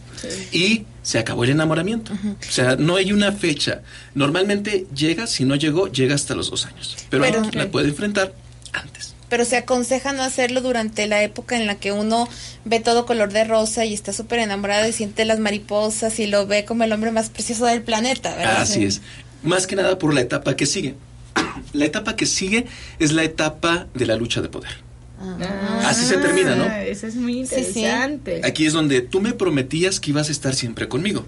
Y 0.53 0.85
se 1.03 1.19
acabó 1.19 1.45
el 1.45 1.51
enamoramiento. 1.51 2.13
O 2.13 2.53
sea, 2.53 2.77
no 2.77 2.97
hay 2.97 3.13
una 3.13 3.33
fecha. 3.33 3.83
Normalmente 4.15 4.87
llega, 4.95 5.27
si 5.27 5.45
no 5.45 5.55
llegó, 5.57 5.89
llega 5.89 6.15
hasta 6.15 6.35
los 6.35 6.51
dos 6.51 6.67
años. 6.67 6.97
Pero, 7.11 7.25
Pero- 7.25 7.51
la 7.53 7.71
puede 7.71 7.89
enfrentar 7.89 8.35
antes. 8.73 9.15
Pero 9.29 9.45
se 9.45 9.57
aconseja 9.57 10.13
no 10.13 10.23
hacerlo 10.23 10.61
durante 10.61 11.07
la 11.09 11.21
época 11.25 11.57
en 11.57 11.67
la 11.67 11.75
que 11.75 11.91
uno 11.91 12.29
ve 12.65 12.79
todo 12.79 13.07
color 13.07 13.33
de 13.33 13.43
rosa 13.43 13.85
y 13.85 13.93
está 13.93 14.13
súper 14.13 14.39
enamorado 14.39 14.87
y 14.89 14.93
siente 14.93 15.25
las 15.25 15.41
mariposas 15.41 16.21
y 16.21 16.27
lo 16.29 16.47
ve 16.47 16.65
como 16.65 16.85
el 16.85 16.93
hombre 16.93 17.11
más 17.11 17.29
precioso 17.31 17.67
del 17.67 17.83
planeta, 17.83 18.37
¿verdad? 18.37 18.61
Así 18.63 18.85
es. 18.85 19.01
Más 19.43 19.67
que 19.67 19.75
nada 19.75 19.99
por 19.99 20.15
la 20.15 20.21
etapa 20.21 20.55
que 20.55 20.65
sigue. 20.65 20.95
La 21.73 21.85
etapa 21.85 22.17
que 22.17 22.27
sigue 22.27 22.67
es 22.99 23.13
la 23.13 23.25
etapa 23.25 23.87
de 23.95 24.07
la 24.07 24.17
lucha 24.17 24.41
de 24.43 24.49
poder. 24.49 24.85
Así 25.85 26.05
se 26.05 26.19
termina, 26.19 26.55
¿no? 26.55 26.65
Ah, 26.65 26.85
Eso 26.85 27.07
es 27.07 27.15
muy 27.17 27.47
Sí, 27.47 27.55
sí. 27.65 27.81
interesante. 27.81 28.41
Aquí 28.45 28.67
es 28.67 28.73
donde 28.75 29.01
tú 29.01 29.21
me 29.21 29.33
prometías 29.33 29.99
que 30.01 30.11
ibas 30.11 30.29
a 30.29 30.33
estar 30.33 30.55
siempre 30.55 30.89
conmigo. 30.89 31.25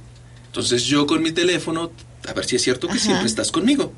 Entonces 0.47 0.85
yo 0.85 1.07
con 1.07 1.23
mi 1.23 1.33
teléfono, 1.33 1.91
a 2.29 2.33
ver 2.33 2.45
si 2.45 2.57
es 2.57 2.63
cierto 2.63 2.87
que 2.87 2.95
Ajá. 2.95 3.03
siempre 3.03 3.27
estás 3.27 3.51
conmigo. 3.51 3.93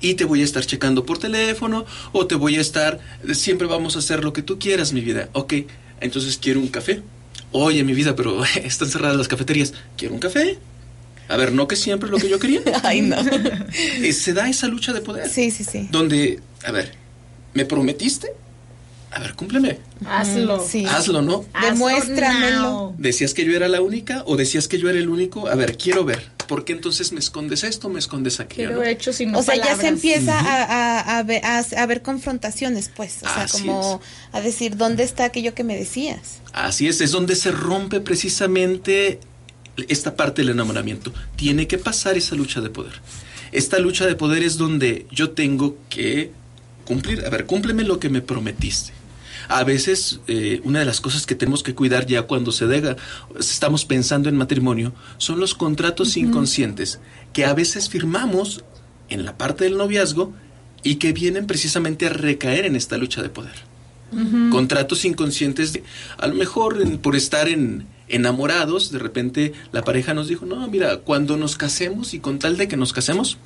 Y 0.00 0.14
te 0.14 0.24
voy 0.24 0.42
a 0.42 0.44
estar 0.44 0.64
checando 0.64 1.04
por 1.06 1.18
teléfono 1.18 1.86
o 2.12 2.26
te 2.26 2.34
voy 2.34 2.56
a 2.56 2.60
estar, 2.60 3.00
siempre 3.32 3.66
vamos 3.66 3.96
a 3.96 4.00
hacer 4.00 4.22
lo 4.22 4.32
que 4.32 4.42
tú 4.42 4.58
quieras, 4.58 4.92
mi 4.92 5.00
vida. 5.00 5.30
Ok, 5.32 5.54
entonces 6.00 6.38
quiero 6.40 6.60
un 6.60 6.68
café. 6.68 7.02
Oye, 7.52 7.82
mi 7.82 7.94
vida, 7.94 8.14
pero 8.14 8.44
están 8.62 8.88
cerradas 8.88 9.16
las 9.16 9.28
cafeterías. 9.28 9.72
Quiero 9.96 10.14
un 10.14 10.20
café. 10.20 10.58
A 11.28 11.36
ver, 11.36 11.52
no 11.52 11.66
que 11.68 11.76
siempre 11.76 12.06
es 12.08 12.12
lo 12.12 12.18
que 12.18 12.28
yo 12.28 12.38
quería. 12.38 12.60
Ay, 12.82 13.00
no. 13.02 13.16
Eh, 14.02 14.12
Se 14.12 14.32
da 14.32 14.48
esa 14.48 14.66
lucha 14.68 14.92
de 14.92 15.00
poder. 15.00 15.28
Sí, 15.28 15.50
sí, 15.50 15.64
sí. 15.64 15.88
Donde, 15.90 16.40
a 16.64 16.70
ver, 16.72 16.92
¿me 17.54 17.64
prometiste? 17.64 18.28
A 19.10 19.18
ver, 19.20 19.34
cúmpleme. 19.34 19.78
Hazlo. 20.04 20.62
Sí. 20.66 20.84
Hazlo, 20.84 21.22
¿no? 21.22 21.44
Hazlo 21.54 21.70
Demuéstramelo. 21.70 22.94
¿Decías 22.98 23.32
que 23.32 23.44
yo 23.46 23.56
era 23.56 23.66
la 23.66 23.80
única 23.80 24.22
o 24.26 24.36
decías 24.36 24.68
que 24.68 24.78
yo 24.78 24.90
era 24.90 24.98
el 24.98 25.08
único? 25.08 25.48
A 25.48 25.54
ver, 25.54 25.78
quiero 25.78 26.04
ver. 26.04 26.30
¿Por 26.46 26.64
qué 26.64 26.74
entonces 26.74 27.12
me 27.12 27.18
escondes 27.20 27.64
esto 27.64 27.88
o 27.88 27.90
me 27.90 27.98
escondes 27.98 28.38
aquello? 28.40 28.68
Quiero 28.68 28.82
no? 28.82 28.84
hechos 28.84 29.20
y 29.20 29.26
no 29.26 29.38
O 29.38 29.42
sea, 29.42 29.56
ya 29.56 29.62
se 29.62 29.68
palabras. 29.70 29.92
empieza 29.92 30.38
a, 30.38 30.64
a, 31.00 31.18
a 31.18 31.22
ver, 31.22 31.42
a, 31.44 31.58
a 31.58 31.86
ver 31.86 32.02
confrontaciones, 32.02 32.90
pues. 32.94 33.16
O 33.22 33.26
sea, 33.32 33.44
Así 33.44 33.62
como 33.62 34.00
a 34.32 34.40
decir, 34.42 34.76
¿dónde 34.76 35.02
está 35.02 35.24
aquello 35.24 35.54
que 35.54 35.64
me 35.64 35.76
decías? 35.76 36.40
Así 36.52 36.86
es, 36.86 37.00
es 37.00 37.10
donde 37.10 37.36
se 37.36 37.50
rompe 37.52 38.00
precisamente 38.00 39.18
esta 39.88 40.16
parte 40.16 40.42
del 40.42 40.50
enamoramiento. 40.50 41.12
Tiene 41.36 41.66
que 41.66 41.78
pasar 41.78 42.16
esa 42.16 42.34
lucha 42.36 42.60
de 42.60 42.70
poder. 42.70 42.94
Esta 43.52 43.78
lucha 43.78 44.06
de 44.06 44.14
poder 44.16 44.42
es 44.42 44.56
donde 44.58 45.06
yo 45.10 45.30
tengo 45.30 45.76
que 45.88 46.32
cumplir. 46.84 47.24
A 47.24 47.30
ver, 47.30 47.46
cúmpleme 47.46 47.84
lo 47.84 47.98
que 48.00 48.08
me 48.10 48.20
prometiste. 48.20 48.92
A 49.48 49.62
veces 49.62 50.18
eh, 50.26 50.60
una 50.64 50.80
de 50.80 50.84
las 50.86 51.00
cosas 51.00 51.24
que 51.24 51.36
tenemos 51.36 51.62
que 51.62 51.74
cuidar 51.74 52.06
ya 52.06 52.22
cuando 52.22 52.50
se 52.50 52.66
deja, 52.66 52.96
estamos 53.38 53.84
pensando 53.84 54.28
en 54.28 54.36
matrimonio, 54.36 54.92
son 55.18 55.38
los 55.38 55.54
contratos 55.54 56.16
inconscientes 56.16 56.98
que 57.32 57.44
a 57.44 57.54
veces 57.54 57.88
firmamos 57.88 58.64
en 59.08 59.24
la 59.24 59.36
parte 59.38 59.62
del 59.64 59.76
noviazgo 59.76 60.32
y 60.82 60.96
que 60.96 61.12
vienen 61.12 61.46
precisamente 61.46 62.06
a 62.06 62.08
recaer 62.10 62.64
en 62.66 62.74
esta 62.74 62.96
lucha 62.96 63.22
de 63.22 63.28
poder. 63.28 63.54
Contratos 64.50 65.04
inconscientes, 65.04 65.72
de- 65.72 65.84
a 66.18 66.26
lo 66.26 66.34
mejor 66.34 66.80
en- 66.82 66.98
por 66.98 67.14
estar 67.16 67.48
en, 67.48 67.86
enamorados, 68.08 68.92
de 68.92 68.98
repente 68.98 69.52
la 69.72 69.82
pareja 69.82 70.14
nos 70.14 70.28
dijo, 70.28 70.46
no, 70.46 70.66
mira, 70.68 70.98
cuando 70.98 71.36
nos 71.36 71.56
casemos 71.56 72.14
y 72.14 72.20
con 72.20 72.38
tal 72.38 72.56
de 72.56 72.68
que 72.68 72.76
nos 72.76 72.92
casemos, 72.92 73.38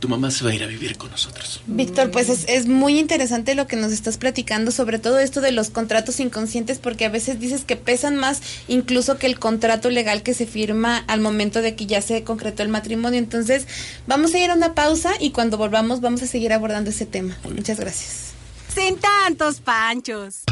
tu 0.00 0.08
mamá 0.08 0.30
se 0.30 0.44
va 0.44 0.50
a 0.50 0.54
ir 0.54 0.62
a 0.62 0.66
vivir 0.66 0.96
con 0.96 1.10
nosotros. 1.10 1.60
Víctor, 1.66 2.10
pues 2.10 2.30
es, 2.30 2.46
es 2.48 2.66
muy 2.66 2.98
interesante 2.98 3.54
lo 3.54 3.66
que 3.66 3.76
nos 3.76 3.92
estás 3.92 4.16
platicando, 4.16 4.70
sobre 4.70 4.98
todo 4.98 5.18
esto 5.18 5.42
de 5.42 5.52
los 5.52 5.68
contratos 5.68 6.18
inconscientes, 6.20 6.78
porque 6.78 7.04
a 7.04 7.10
veces 7.10 7.38
dices 7.38 7.64
que 7.64 7.76
pesan 7.76 8.16
más 8.16 8.40
incluso 8.66 9.18
que 9.18 9.26
el 9.26 9.38
contrato 9.38 9.90
legal 9.90 10.22
que 10.22 10.32
se 10.32 10.46
firma 10.46 11.04
al 11.06 11.20
momento 11.20 11.60
de 11.60 11.76
que 11.76 11.86
ya 11.86 12.00
se 12.00 12.24
concretó 12.24 12.62
el 12.62 12.70
matrimonio. 12.70 13.18
Entonces, 13.18 13.66
vamos 14.06 14.32
a 14.34 14.38
ir 14.38 14.50
a 14.50 14.54
una 14.54 14.74
pausa 14.74 15.12
y 15.20 15.30
cuando 15.30 15.58
volvamos 15.58 16.00
vamos 16.00 16.22
a 16.22 16.26
seguir 16.26 16.54
abordando 16.54 16.90
ese 16.90 17.04
tema. 17.04 17.36
Muchas 17.54 17.78
gracias. 17.78 18.32
Sin 18.74 18.96
tantos 18.96 19.60
panchos. 19.60 20.44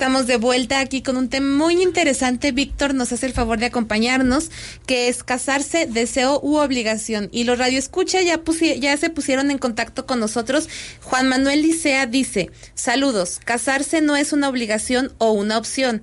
Estamos 0.00 0.26
de 0.26 0.38
vuelta 0.38 0.80
aquí 0.80 1.02
con 1.02 1.18
un 1.18 1.28
tema 1.28 1.66
muy 1.66 1.82
interesante. 1.82 2.52
Víctor 2.52 2.94
nos 2.94 3.12
hace 3.12 3.26
el 3.26 3.34
favor 3.34 3.58
de 3.58 3.66
acompañarnos, 3.66 4.50
que 4.86 5.08
es 5.08 5.22
casarse, 5.22 5.84
deseo 5.84 6.40
u 6.42 6.56
obligación. 6.56 7.28
Y 7.32 7.44
los 7.44 7.58
radioescucha 7.58 8.22
ya, 8.22 8.40
ya 8.78 8.96
se 8.96 9.10
pusieron 9.10 9.50
en 9.50 9.58
contacto 9.58 10.06
con 10.06 10.18
nosotros. 10.18 10.70
Juan 11.02 11.28
Manuel 11.28 11.60
Licea 11.60 12.06
dice, 12.06 12.50
saludos, 12.72 13.40
casarse 13.44 14.00
no 14.00 14.16
es 14.16 14.32
una 14.32 14.48
obligación 14.48 15.12
o 15.18 15.32
una 15.32 15.58
opción. 15.58 16.02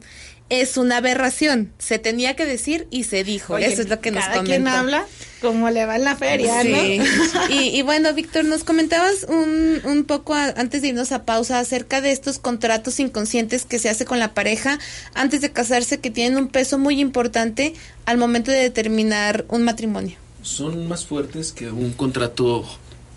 Es 0.50 0.78
una 0.78 0.98
aberración. 0.98 1.72
Se 1.78 2.00
tenía 2.00 2.36
que 2.36 2.46
decir 2.46 2.88
y 2.90 3.04
se 3.04 3.24
dijo. 3.26 3.56
Oye, 3.56 3.66
Eso 3.66 3.82
es 3.82 3.90
lo 3.90 4.00
que 4.00 4.12
nos 4.12 4.24
cada 4.24 4.38
comentó. 4.38 4.52
quien 4.56 4.68
habla 4.68 5.06
como 5.42 5.70
le 5.70 5.86
va 5.86 5.98
en 5.98 6.04
la 6.06 6.16
feria, 6.16 6.62
Sí. 6.62 7.00
¿no? 7.00 7.08
Y, 7.50 7.78
y 7.78 7.82
bueno, 7.82 8.14
Víctor, 8.14 8.46
nos 8.46 8.64
comentabas 8.64 9.26
un, 9.28 9.82
un 9.84 10.04
poco 10.06 10.34
a- 10.34 10.54
antes 10.58 10.82
de 10.82 10.88
irnos 10.90 11.12
a 11.12 11.26
pausa 11.26 11.60
acerca 11.60 12.02
de 12.02 12.12
estos 12.12 12.40
contratos 12.40 13.00
inconscientes 13.00 13.66
que 13.66 13.78
se 13.78 13.90
hace 13.90 14.06
con 14.06 14.20
la 14.20 14.34
pareja 14.34 14.80
antes 15.14 15.42
de 15.42 15.52
casarse 15.52 16.00
que 16.00 16.10
tienen 16.12 16.38
un 16.38 16.48
peso 16.48 16.78
muy 16.80 17.00
importante 17.02 17.74
al 18.06 18.18
momento 18.18 18.50
de 18.52 18.58
determinar 18.60 19.46
un 19.50 19.64
matrimonio. 19.64 20.18
Son 20.42 20.88
más 20.88 21.06
fuertes 21.06 21.52
que 21.52 21.70
un 21.70 21.92
contrato 21.92 22.66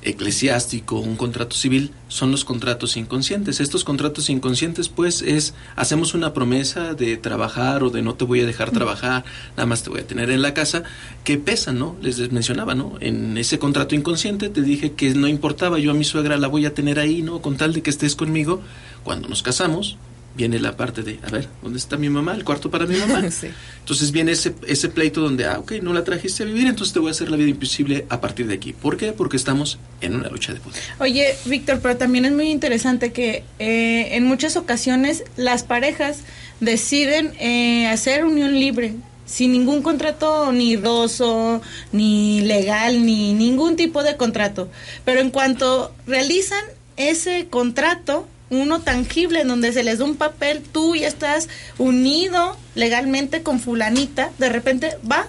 eclesiástico, 0.02 0.98
un 0.98 1.16
contrato 1.16 1.56
civil, 1.56 1.92
son 2.08 2.30
los 2.30 2.44
contratos 2.44 2.96
inconscientes. 2.96 3.60
Estos 3.60 3.84
contratos 3.84 4.30
inconscientes, 4.30 4.88
pues, 4.88 5.22
es 5.22 5.54
hacemos 5.76 6.14
una 6.14 6.32
promesa 6.32 6.94
de 6.94 7.16
trabajar 7.16 7.82
o 7.82 7.90
de 7.90 8.02
no 8.02 8.14
te 8.14 8.24
voy 8.24 8.40
a 8.40 8.46
dejar 8.46 8.70
trabajar, 8.70 9.24
nada 9.56 9.66
más 9.66 9.82
te 9.82 9.90
voy 9.90 10.00
a 10.00 10.06
tener 10.06 10.30
en 10.30 10.42
la 10.42 10.54
casa, 10.54 10.82
que 11.24 11.36
pesan, 11.36 11.78
¿no? 11.78 11.96
Les 12.00 12.32
mencionaba, 12.32 12.74
¿no? 12.74 12.94
En 13.00 13.36
ese 13.36 13.58
contrato 13.58 13.94
inconsciente 13.94 14.48
te 14.48 14.62
dije 14.62 14.92
que 14.92 15.14
no 15.14 15.28
importaba, 15.28 15.78
yo 15.78 15.90
a 15.90 15.94
mi 15.94 16.04
suegra 16.04 16.38
la 16.38 16.48
voy 16.48 16.66
a 16.66 16.74
tener 16.74 16.98
ahí, 16.98 17.22
¿no? 17.22 17.42
Con 17.42 17.56
tal 17.56 17.72
de 17.72 17.82
que 17.82 17.90
estés 17.90 18.16
conmigo. 18.16 18.60
Cuando 19.04 19.28
nos 19.28 19.42
casamos, 19.42 19.96
viene 20.34 20.58
la 20.58 20.76
parte 20.76 21.02
de, 21.02 21.18
a 21.26 21.30
ver, 21.30 21.48
¿dónde 21.62 21.78
está 21.78 21.96
mi 21.96 22.08
mamá? 22.08 22.34
El 22.34 22.44
cuarto 22.44 22.70
para 22.70 22.86
mi 22.86 22.96
mamá. 22.96 23.22
Sí. 23.30 23.48
Entonces 23.80 24.12
viene 24.12 24.32
ese, 24.32 24.54
ese 24.66 24.88
pleito 24.88 25.20
donde, 25.20 25.46
ah, 25.46 25.58
ok, 25.58 25.72
no 25.82 25.92
la 25.92 26.04
trajiste 26.04 26.42
a 26.42 26.46
vivir, 26.46 26.66
entonces 26.66 26.92
te 26.92 26.98
voy 26.98 27.08
a 27.08 27.10
hacer 27.12 27.30
la 27.30 27.36
vida 27.36 27.48
imposible 27.48 28.06
a 28.08 28.20
partir 28.20 28.46
de 28.46 28.54
aquí. 28.54 28.72
¿Por 28.72 28.96
qué? 28.96 29.12
Porque 29.12 29.36
estamos 29.36 29.78
en 30.00 30.14
una 30.14 30.28
lucha 30.28 30.52
de 30.52 30.60
poder. 30.60 30.80
Oye, 30.98 31.34
Víctor, 31.44 31.80
pero 31.80 31.96
también 31.96 32.24
es 32.24 32.32
muy 32.32 32.50
interesante 32.50 33.12
que 33.12 33.44
eh, 33.58 34.16
en 34.16 34.24
muchas 34.24 34.56
ocasiones 34.56 35.24
las 35.36 35.62
parejas 35.62 36.20
deciden 36.60 37.32
eh, 37.38 37.86
hacer 37.86 38.24
unión 38.24 38.52
libre 38.52 38.94
sin 39.30 39.52
ningún 39.52 39.82
contrato 39.82 40.50
ni 40.50 40.76
roso, 40.76 41.62
ni 41.92 42.40
legal, 42.40 43.06
ni 43.06 43.32
ningún 43.32 43.76
tipo 43.76 44.02
de 44.02 44.16
contrato. 44.16 44.68
Pero 45.04 45.20
en 45.20 45.30
cuanto 45.30 45.94
realizan 46.06 46.64
ese 46.96 47.46
contrato, 47.48 48.26
uno 48.50 48.80
tangible 48.80 49.40
en 49.40 49.48
donde 49.48 49.72
se 49.72 49.82
les 49.84 49.98
da 49.98 50.04
un 50.04 50.16
papel, 50.16 50.60
tú 50.60 50.94
ya 50.96 51.08
estás 51.08 51.48
unido 51.78 52.56
legalmente 52.74 53.42
con 53.42 53.60
fulanita, 53.60 54.30
de 54.38 54.48
repente 54.48 54.96
va, 55.10 55.26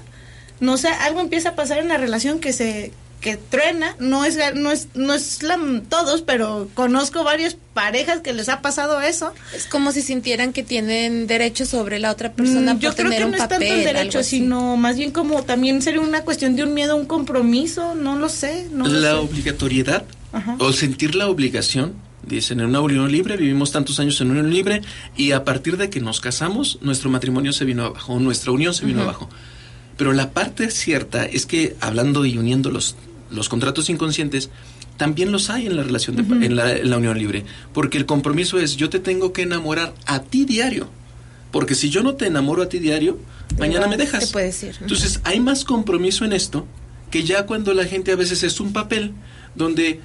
no 0.60 0.78
sé, 0.78 0.90
algo 0.90 1.22
empieza 1.22 1.50
a 1.50 1.56
pasar 1.56 1.80
en 1.80 1.88
la 1.88 1.98
relación 1.98 2.40
que 2.40 2.52
se 2.54 2.92
que 3.22 3.38
truena, 3.38 3.96
no 4.00 4.26
es 4.26 4.36
no 4.56 4.72
es 4.72 4.88
no 4.96 5.14
es 5.14 5.44
la, 5.44 5.56
todos, 5.88 6.24
pero 6.24 6.70
conozco 6.74 7.24
varias 7.24 7.56
parejas 7.76 8.22
que 8.22 8.34
les 8.34 8.50
ha 8.50 8.62
pasado 8.62 9.00
eso. 9.00 9.32
Es 9.56 9.68
como 9.68 9.92
si 9.92 10.02
sintieran 10.02 10.54
que 10.54 10.64
tienen 10.64 11.28
derecho 11.28 11.68
sobre 11.68 12.00
la 12.00 12.10
otra 12.10 12.32
persona 12.34 12.74
Mm, 12.74 12.80
Yo 12.80 12.90
por 12.90 12.96
creo 12.96 13.10
tener 13.10 13.20
que 13.20 13.26
un 13.26 13.32
no 13.32 13.38
es 13.38 13.42
tanto 13.48 13.56
papel, 13.58 13.72
el 13.74 13.84
derecho, 13.86 14.24
sino 14.24 14.76
más 14.76 14.98
bien 14.98 15.12
como 15.12 15.44
también 15.44 15.84
sería 15.84 16.02
una 16.02 16.24
cuestión 16.24 16.56
de 16.56 16.64
un 16.64 16.74
miedo, 16.74 16.96
un 16.96 17.06
compromiso, 17.06 17.94
no 17.94 18.18
lo 18.18 18.28
sé, 18.28 18.68
no 18.72 18.88
lo 18.88 19.00
la 19.00 19.12
sé. 19.12 19.16
obligatoriedad 19.18 20.04
Ajá. 20.34 20.56
o 20.58 20.74
sentir 20.74 21.14
la 21.14 21.28
obligación, 21.30 21.94
dicen, 22.26 22.60
en 22.60 22.68
una 22.68 22.82
unión 22.82 23.12
libre, 23.12 23.38
vivimos 23.38 23.72
tantos 23.72 24.00
años 24.00 24.20
en 24.22 24.32
unión 24.32 24.52
libre 24.52 24.82
y 25.18 25.32
a 25.32 25.44
partir 25.44 25.78
de 25.78 25.90
que 25.90 26.00
nos 26.00 26.22
casamos, 26.22 26.80
nuestro 26.82 27.10
matrimonio 27.10 27.54
se 27.54 27.66
vino 27.66 27.86
abajo, 27.86 28.20
nuestra 28.20 28.52
unión 28.52 28.74
se 28.74 28.86
vino 28.86 29.02
abajo. 29.02 29.30
Pero 29.98 30.14
la 30.14 30.32
parte 30.32 30.72
cierta 30.72 31.26
es 31.26 31.46
que 31.46 31.76
hablando 31.80 32.26
y 32.26 32.38
uniendo 32.38 32.72
los, 32.72 32.96
los 33.30 33.50
contratos 33.50 33.90
inconscientes, 33.90 34.50
también 34.98 35.32
los 35.32 35.50
hay 35.50 35.66
en 35.66 35.76
la 35.76 35.84
relación 35.84 36.16
de, 36.16 36.46
en, 36.46 36.56
la, 36.56 36.76
en 36.76 36.90
la 36.90 36.98
unión 36.98 37.18
libre, 37.18 37.44
porque 37.74 37.98
el 37.98 38.06
compromiso 38.06 38.60
es 38.60 38.78
yo 38.78 38.90
te 38.90 39.00
tengo 39.00 39.34
que 39.34 39.44
enamorar 39.44 39.94
a 40.06 40.22
ti 40.22 40.46
diario, 40.46 40.90
porque 41.52 41.76
si 41.76 41.90
yo 41.90 42.04
no 42.04 42.16
te 42.16 42.28
enamoro 42.28 42.62
a 42.62 42.70
ti 42.70 42.80
diario, 42.80 43.20
mañana 43.58 43.88
me 43.88 43.98
dejas. 43.98 44.28
Te 44.28 44.34
puedes 44.34 44.64
ir. 44.64 44.76
Entonces 44.80 45.20
hay 45.24 45.40
más 45.40 45.66
compromiso 45.66 46.24
en 46.24 46.34
esto 46.34 46.68
que 47.10 47.24
ya 47.24 47.46
cuando 47.46 47.74
la 47.74 47.86
gente 47.86 48.12
a 48.12 48.16
veces 48.16 48.44
es 48.44 48.60
un 48.60 48.74
papel 48.74 49.12
donde, 49.56 50.00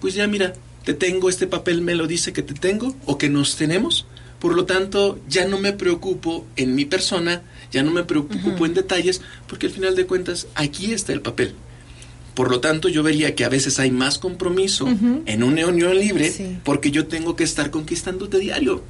pues 0.00 0.14
ya 0.14 0.26
mira, 0.26 0.54
te 0.84 0.94
tengo, 0.94 1.28
este 1.28 1.46
papel 1.46 1.80
me 1.82 1.94
lo 1.94 2.06
dice 2.06 2.32
que 2.32 2.42
te 2.42 2.54
tengo 2.54 2.94
o 3.06 3.18
que 3.18 3.28
nos 3.28 3.56
tenemos, 3.56 4.06
por 4.38 4.54
lo 4.54 4.64
tanto 4.64 5.18
ya 5.28 5.46
no 5.46 5.58
me 5.58 5.72
preocupo 5.72 6.44
en 6.56 6.74
mi 6.74 6.84
persona, 6.84 7.42
ya 7.70 7.82
no 7.82 7.92
me 7.92 8.02
preocupo 8.04 8.66
en 8.66 8.74
detalles, 8.74 9.20
porque 9.46 9.66
al 9.66 9.72
final 9.72 9.94
de 9.96 10.06
cuentas 10.06 10.46
aquí 10.54 10.92
está 10.92 11.12
el 11.12 11.20
papel. 11.20 11.54
Por 12.34 12.50
lo 12.50 12.60
tanto, 12.60 12.88
yo 12.88 13.02
vería 13.02 13.34
que 13.34 13.44
a 13.44 13.50
veces 13.50 13.78
hay 13.78 13.90
más 13.90 14.18
compromiso 14.18 14.88
en 15.26 15.42
una 15.42 15.66
unión 15.66 15.98
libre 15.98 16.30
Sí. 16.30 16.56
porque 16.64 16.90
yo 16.90 17.06
tengo 17.06 17.36
que 17.36 17.44
estar 17.44 17.70
conquistándote 17.70 18.38
diario. 18.38 18.82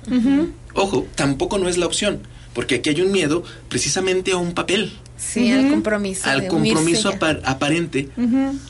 Ojo, 0.74 1.06
tampoco 1.16 1.58
no 1.58 1.68
es 1.68 1.76
la 1.76 1.86
opción, 1.86 2.20
porque 2.54 2.76
aquí 2.76 2.90
hay 2.90 3.00
un 3.00 3.12
miedo 3.12 3.42
precisamente 3.68 4.32
a 4.32 4.36
un 4.36 4.52
papel, 4.54 4.92
Sí, 5.16 5.50
al 5.52 5.70
compromiso. 5.70 6.28
al 6.28 6.48
compromiso 6.48 7.10
aparente 7.44 8.08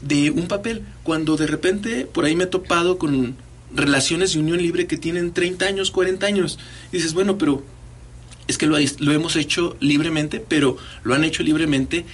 de 0.03 0.31
un 0.31 0.49
papel. 0.49 0.83
Cuando 1.03 1.37
de 1.37 1.47
repente 1.47 2.05
por 2.05 2.25
ahí 2.27 2.37
me 2.37 2.45
he 2.45 2.47
topado 2.47 2.99
con 2.99 3.37
relaciones 3.75 4.35
de 4.35 4.41
unión 4.41 4.59
libre 4.59 4.87
que 4.87 4.99
tienen 4.99 5.33
30 5.33 5.65
años, 5.65 5.91
40 5.91 6.27
años. 6.27 6.59
Y 6.93 6.97
dices, 6.99 7.15
bueno, 7.15 7.39
pero 7.39 7.63
es 8.49 8.59
que 8.59 8.67
lo, 8.67 8.77
lo 8.99 9.13
hemos 9.13 9.37
hecho 9.37 9.77
libremente, 9.81 10.41
pero 10.47 10.77
lo 11.05 11.15
han 11.15 11.25
hecho 11.25 11.43
libremente 11.43 12.05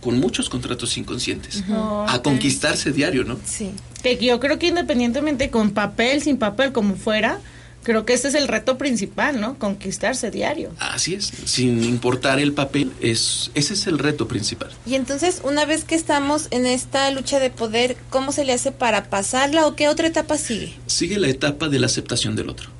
con 0.00 0.18
muchos 0.18 0.48
contratos 0.48 0.96
inconscientes. 0.98 1.62
A 2.08 2.20
conquistarse 2.22 2.92
diario, 2.92 3.24
¿no? 3.24 3.38
Sí. 3.44 3.70
Que 4.02 4.16
yo 4.18 4.38
creo 4.40 4.58
que 4.58 4.68
independientemente 4.68 5.50
con 5.50 5.70
papel, 5.70 6.22
sin 6.22 6.38
papel, 6.38 6.72
como 6.72 6.96
fuera, 6.96 7.38
creo 7.82 8.04
que 8.04 8.14
este 8.14 8.28
es 8.28 8.34
el 8.34 8.48
reto 8.48 8.78
principal, 8.78 9.40
¿no? 9.40 9.58
Conquistarse 9.58 10.30
diario. 10.30 10.72
Así 10.78 11.14
es, 11.14 11.32
sin 11.44 11.84
importar 11.84 12.38
el 12.40 12.52
papel, 12.52 12.92
es, 13.00 13.50
ese 13.54 13.74
es 13.74 13.86
el 13.86 13.98
reto 13.98 14.26
principal. 14.28 14.70
Y 14.86 14.94
entonces, 14.94 15.40
una 15.44 15.64
vez 15.64 15.84
que 15.84 15.94
estamos 15.94 16.48
en 16.50 16.66
esta 16.66 17.10
lucha 17.10 17.38
de 17.38 17.50
poder, 17.50 17.96
¿cómo 18.10 18.32
se 18.32 18.44
le 18.44 18.52
hace 18.52 18.72
para 18.72 19.04
pasarla 19.04 19.66
o 19.66 19.76
qué 19.76 19.88
otra 19.88 20.08
etapa 20.08 20.36
sigue? 20.36 20.74
Sigue 20.86 21.18
la 21.18 21.28
etapa 21.28 21.68
de 21.68 21.78
la 21.78 21.86
aceptación 21.86 22.34
del 22.36 22.50
otro. 22.50 22.70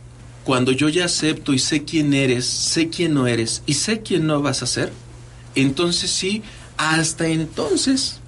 Cuando 0.44 0.72
yo 0.72 0.88
ya 0.88 1.04
acepto 1.06 1.52
y 1.52 1.58
sé 1.58 1.84
quién 1.84 2.14
eres, 2.14 2.46
sé 2.46 2.88
quién 2.88 3.14
no 3.14 3.26
eres 3.26 3.62
y 3.66 3.74
sé 3.74 4.00
quién 4.02 4.26
no 4.26 4.42
vas 4.42 4.62
a 4.62 4.66
ser, 4.66 4.92
entonces 5.56 6.10
sí, 6.10 6.42
hasta 6.76 7.26
entonces, 7.26 8.20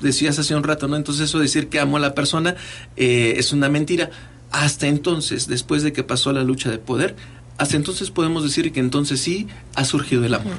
decías 0.00 0.38
hace 0.38 0.54
un 0.54 0.62
rato, 0.62 0.88
¿no? 0.88 0.96
Entonces 0.96 1.28
eso 1.28 1.38
de 1.38 1.44
decir 1.44 1.68
que 1.68 1.80
amo 1.80 1.96
a 1.96 2.00
la 2.00 2.14
persona 2.14 2.56
eh, 2.96 3.34
es 3.36 3.52
una 3.52 3.68
mentira. 3.68 4.10
Hasta 4.50 4.86
entonces, 4.86 5.48
después 5.48 5.82
de 5.82 5.92
que 5.92 6.02
pasó 6.02 6.32
la 6.32 6.42
lucha 6.44 6.70
de 6.70 6.78
poder, 6.78 7.16
hasta 7.58 7.76
entonces 7.76 8.10
podemos 8.10 8.42
decir 8.42 8.70
que 8.72 8.80
entonces 8.80 9.20
sí 9.20 9.48
ha 9.74 9.84
surgido 9.84 10.24
el 10.24 10.34
amor. 10.34 10.54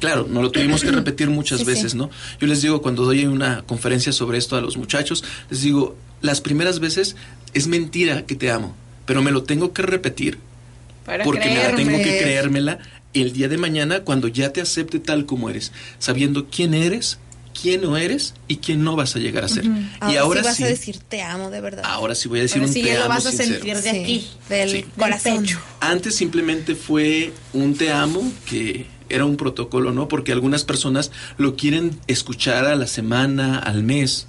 Claro, 0.00 0.26
no 0.28 0.42
lo 0.42 0.50
tuvimos 0.50 0.82
que 0.82 0.90
repetir 0.90 1.28
muchas 1.30 1.60
Sí, 1.60 1.64
veces, 1.66 1.92
sí. 1.92 1.98
¿no? 1.98 2.10
Yo 2.40 2.46
les 2.46 2.62
digo 2.62 2.82
cuando 2.82 3.04
doy 3.04 3.26
una 3.26 3.62
conferencia 3.62 4.12
sobre 4.12 4.38
esto 4.38 4.56
a 4.56 4.60
los 4.60 4.76
muchachos, 4.76 5.24
les 5.50 5.62
digo, 5.62 5.96
las 6.20 6.40
primeras 6.40 6.80
veces 6.80 7.16
es 7.54 7.66
mentira 7.66 8.24
que 8.24 8.34
te 8.34 8.50
amo, 8.50 8.74
pero 9.06 9.22
me 9.22 9.30
lo 9.30 9.42
tengo 9.42 9.72
que 9.72 9.82
repetir 9.82 10.38
Para 11.04 11.24
porque 11.24 11.48
me 11.48 11.56
la 11.56 11.76
tengo 11.76 11.98
que 11.98 12.18
creérmela 12.18 12.78
el 13.12 13.32
día 13.32 13.48
de 13.48 13.58
mañana 13.58 14.00
cuando 14.00 14.28
ya 14.28 14.52
te 14.54 14.62
acepte 14.62 14.98
tal 15.00 15.26
como 15.26 15.50
eres, 15.50 15.72
sabiendo 15.98 16.46
quién 16.46 16.72
eres, 16.72 17.18
quién 17.60 17.82
no 17.82 17.96
eres 17.96 18.34
y 18.48 18.56
quién 18.56 18.82
no 18.84 18.96
vas 18.96 19.14
a 19.16 19.18
llegar 19.18 19.44
a 19.44 19.48
ser. 19.48 19.64
Y 20.10 20.16
ahora 20.16 20.40
sí 20.42 20.46
vas 20.48 20.56
sí, 20.56 20.62
a 20.64 20.66
decir 20.68 20.98
te 21.08 21.22
amo 21.22 21.50
de 21.50 21.60
verdad. 21.60 21.84
ahora 21.86 22.14
sí 22.14 22.28
voy 22.28 22.38
a 22.40 22.42
decir 22.42 22.58
Ahora 22.58 22.68
un 22.68 22.74
sí 22.74 22.82
te 22.82 22.88
ya 22.88 22.94
lo 22.98 23.00
amo 23.04 23.08
vas 23.14 23.26
a 23.26 23.30
sincero. 23.30 23.54
sentir 23.54 23.76
de 23.76 23.82
Sí, 23.90 23.98
aquí. 23.98 24.28
del 24.48 24.70
Sí. 24.70 24.84
corazón. 24.96 25.46
Antes 25.80 26.16
simplemente 26.16 26.74
fue 26.74 27.32
un 27.52 27.74
te 27.74 27.92
amo 27.92 28.22
que 28.46 28.86
era 29.08 29.24
un 29.26 29.36
protocolo, 29.36 29.92
¿no? 29.92 30.08
Porque 30.08 30.32
algunas 30.32 30.64
personas 30.64 31.10
lo 31.36 31.54
quieren 31.56 31.98
escuchar 32.06 32.64
a 32.64 32.76
la 32.76 32.86
semana, 32.86 33.58
al 33.58 33.82
mes. 33.82 34.26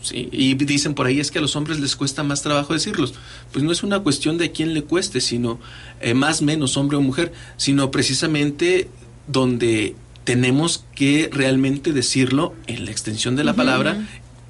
Sí, 0.00 0.28
y 0.30 0.54
dicen 0.54 0.94
por 0.94 1.06
ahí 1.06 1.18
es 1.18 1.30
que 1.32 1.38
a 1.38 1.42
los 1.42 1.56
hombres 1.56 1.80
les 1.80 1.96
cuesta 1.96 2.22
más 2.22 2.40
trabajo 2.40 2.72
decirlos. 2.72 3.14
Pues 3.52 3.64
no 3.64 3.72
es 3.72 3.82
una 3.82 3.98
cuestión 4.00 4.38
de 4.38 4.46
a 4.46 4.52
quién 4.52 4.72
le 4.72 4.82
cueste, 4.84 5.20
sino 5.20 5.58
eh, 6.00 6.14
más 6.14 6.40
menos 6.40 6.76
hombre 6.76 6.96
o 6.96 7.00
mujer, 7.00 7.32
sino 7.56 7.90
precisamente 7.90 8.88
donde 9.26 9.96
tenemos 10.28 10.84
que 10.94 11.30
realmente 11.32 11.94
decirlo 11.94 12.54
en 12.66 12.84
la 12.84 12.90
extensión 12.90 13.34
de 13.34 13.44
la 13.44 13.54
palabra 13.54 13.96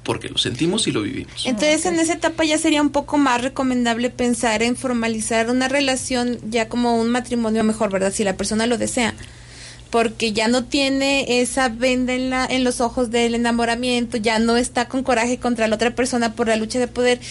porque 0.03 0.27
lo 0.27 0.37
sentimos 0.37 0.87
y 0.87 0.91
lo 0.91 1.03
vivimos. 1.03 1.45
Entonces, 1.45 1.85
en 1.85 1.97
esa 1.97 2.15
etapa 2.15 2.43
ya 2.43 2.57
sería 2.57 2.81
un 2.81 2.89
poco 2.89 3.17
más 3.17 3.41
recomendable 3.41 4.09
pensar 4.09 4.61
en 4.61 4.75
formalizar 4.75 5.49
una 5.49 5.69
relación 5.69 6.37
ya 6.49 6.67
como 6.67 6.99
un 6.99 7.09
matrimonio 7.09 7.63
mejor, 7.63 7.91
¿verdad? 7.91 8.11
Si 8.11 8.25
la 8.25 8.35
persona 8.35 8.65
lo 8.65 8.77
desea. 8.77 9.13
Porque 9.89 10.33
ya 10.33 10.49
no 10.49 10.65
tiene 10.65 11.39
esa 11.39 11.69
venda 11.69 12.11
en, 12.11 12.29
la, 12.29 12.45
en 12.45 12.65
los 12.65 12.81
ojos 12.81 13.09
del 13.09 13.33
enamoramiento, 13.33 14.17
ya 14.17 14.37
no 14.37 14.57
está 14.57 14.89
con 14.89 15.03
coraje 15.03 15.37
contra 15.37 15.69
la 15.69 15.75
otra 15.75 15.95
persona 15.95 16.33
por 16.33 16.49
la 16.49 16.57
lucha 16.57 16.77
de 16.79 16.89
poder, 16.89 17.21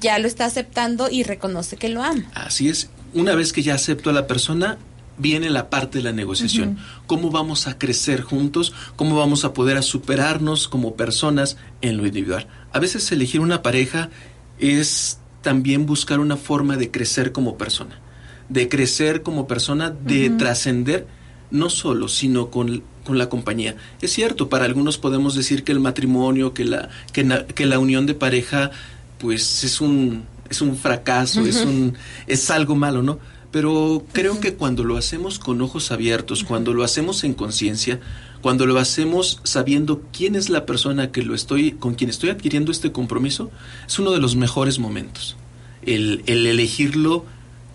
ya 0.00 0.18
lo 0.18 0.28
está 0.28 0.46
aceptando 0.46 1.10
y 1.10 1.24
reconoce 1.24 1.76
que 1.76 1.90
lo 1.90 2.02
ama. 2.02 2.24
Así 2.32 2.70
es. 2.70 2.88
Una 3.12 3.34
vez 3.34 3.52
que 3.52 3.62
ya 3.62 3.74
acepto 3.74 4.08
a 4.08 4.14
la 4.14 4.26
persona, 4.26 4.78
viene 5.18 5.50
la 5.50 5.68
parte 5.70 5.98
de 5.98 6.04
la 6.04 6.12
negociación. 6.12 6.78
¿Cómo 7.06 7.30
vamos 7.30 7.66
a 7.66 7.78
crecer 7.78 8.22
juntos? 8.22 8.72
¿Cómo 8.96 9.16
vamos 9.16 9.44
a 9.44 9.52
poder 9.52 9.76
a 9.76 9.82
superarnos 9.82 10.68
como 10.68 10.94
personas 10.94 11.56
en 11.80 11.96
lo 11.96 12.06
individual? 12.06 12.46
A 12.72 12.78
veces 12.78 13.10
elegir 13.12 13.40
una 13.40 13.62
pareja 13.62 14.10
es 14.58 15.18
también 15.42 15.86
buscar 15.86 16.20
una 16.20 16.36
forma 16.36 16.76
de 16.76 16.90
crecer 16.90 17.32
como 17.32 17.56
persona. 17.56 17.98
De 18.48 18.68
crecer 18.68 19.22
como 19.22 19.46
persona, 19.46 19.90
de 19.90 20.30
trascender 20.30 21.06
no 21.50 21.70
solo, 21.70 22.08
sino 22.08 22.50
con, 22.50 22.82
con 23.04 23.16
la 23.18 23.28
compañía. 23.28 23.74
Es 24.02 24.12
cierto, 24.12 24.48
para 24.48 24.64
algunos 24.66 24.98
podemos 24.98 25.34
decir 25.34 25.64
que 25.64 25.72
el 25.72 25.80
matrimonio, 25.80 26.52
que 26.54 26.64
la, 26.64 26.88
que, 27.12 27.24
na- 27.24 27.46
que 27.46 27.66
la 27.66 27.78
unión 27.78 28.06
de 28.06 28.14
pareja, 28.14 28.70
pues 29.18 29.64
es 29.64 29.80
un, 29.80 30.24
es 30.50 30.60
un 30.60 30.76
fracaso, 30.76 31.46
es, 31.46 31.64
un, 31.64 31.94
es 32.26 32.50
algo 32.50 32.74
malo, 32.74 33.02
¿no? 33.02 33.18
Pero 33.50 34.04
creo 34.12 34.40
que 34.40 34.54
cuando 34.54 34.84
lo 34.84 34.96
hacemos 34.96 35.38
con 35.38 35.62
ojos 35.62 35.90
abiertos, 35.90 36.44
cuando 36.44 36.74
lo 36.74 36.84
hacemos 36.84 37.24
en 37.24 37.32
conciencia, 37.32 38.00
cuando 38.42 38.66
lo 38.66 38.78
hacemos 38.78 39.40
sabiendo 39.42 40.02
quién 40.12 40.34
es 40.34 40.50
la 40.50 40.66
persona 40.66 41.10
que 41.12 41.22
lo 41.22 41.34
estoy, 41.34 41.72
con 41.72 41.94
quien 41.94 42.10
estoy 42.10 42.30
adquiriendo 42.30 42.70
este 42.70 42.92
compromiso, 42.92 43.50
es 43.86 43.98
uno 43.98 44.10
de 44.10 44.20
los 44.20 44.36
mejores 44.36 44.78
momentos. 44.78 45.36
El, 45.82 46.22
el 46.26 46.46
elegirlo 46.46 47.24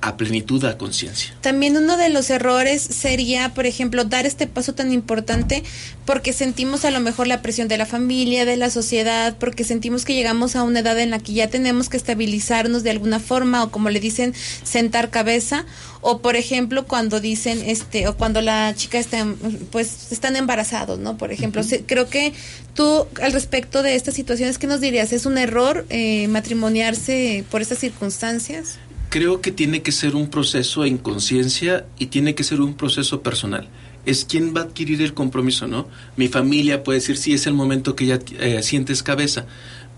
a 0.03 0.17
plenitud, 0.17 0.63
a 0.65 0.77
conciencia. 0.77 1.33
También 1.39 1.77
uno 1.77 1.95
de 1.95 2.09
los 2.09 2.29
errores 2.29 2.81
sería, 2.81 3.53
por 3.53 3.65
ejemplo, 3.65 4.03
dar 4.03 4.25
este 4.25 4.47
paso 4.47 4.73
tan 4.73 4.91
importante 4.91 5.63
porque 6.05 6.33
sentimos 6.33 6.83
a 6.83 6.91
lo 6.91 6.99
mejor 6.99 7.27
la 7.27 7.41
presión 7.41 7.69
de 7.69 7.77
la 7.77 7.85
familia, 7.85 8.43
de 8.43 8.57
la 8.57 8.69
sociedad, 8.69 9.37
porque 9.39 9.63
sentimos 9.63 10.03
que 10.03 10.13
llegamos 10.13 10.57
a 10.57 10.63
una 10.63 10.79
edad 10.79 10.99
en 10.99 11.09
la 11.09 11.19
que 11.19 11.31
ya 11.31 11.47
tenemos 11.47 11.87
que 11.87 11.95
estabilizarnos 11.95 12.83
de 12.83 12.89
alguna 12.89 13.21
forma 13.21 13.63
o 13.63 13.71
como 13.71 13.89
le 13.89 14.01
dicen, 14.01 14.33
sentar 14.63 15.09
cabeza 15.09 15.65
o 16.01 16.19
por 16.19 16.35
ejemplo 16.35 16.85
cuando 16.85 17.21
dicen 17.21 17.63
este 17.65 18.09
o 18.09 18.17
cuando 18.17 18.41
la 18.41 18.75
chica 18.75 18.99
está 18.99 19.25
pues 19.71 20.11
están 20.11 20.35
embarazados, 20.35 20.99
¿no? 20.99 21.17
Por 21.17 21.31
ejemplo, 21.31 21.61
creo 21.85 22.09
que 22.09 22.33
tú 22.75 23.07
al 23.21 23.31
respecto 23.31 23.83
de 23.83 23.95
estas 23.95 24.15
situaciones 24.15 24.57
qué 24.57 24.67
nos 24.67 24.81
dirías, 24.81 25.13
¿es 25.13 25.25
un 25.25 25.37
error 25.37 25.85
eh, 25.89 26.27
matrimoniarse 26.27 27.45
por 27.49 27.61
estas 27.61 27.77
circunstancias? 27.77 28.79
Creo 29.13 29.41
que 29.41 29.51
tiene 29.51 29.83
que 29.83 29.91
ser 29.91 30.15
un 30.15 30.27
proceso 30.27 30.85
en 30.85 30.97
conciencia 30.97 31.85
y 31.99 32.07
tiene 32.07 32.33
que 32.33 32.43
ser 32.43 32.61
un 32.61 32.73
proceso 32.73 33.21
personal. 33.21 33.67
Es 34.07 34.25
quien 34.25 34.55
va 34.55 34.61
a 34.61 34.63
adquirir 34.63 35.03
el 35.03 35.13
compromiso, 35.13 35.67
¿no? 35.67 35.87
Mi 36.17 36.29
familia 36.29 36.83
puede 36.83 36.97
decir, 36.97 37.17
sí, 37.17 37.31
es 37.31 37.45
el 37.45 37.53
momento 37.53 37.95
que 37.95 38.07
ya 38.07 38.17
eh, 38.39 38.63
sientes 38.63 39.03
cabeza, 39.03 39.45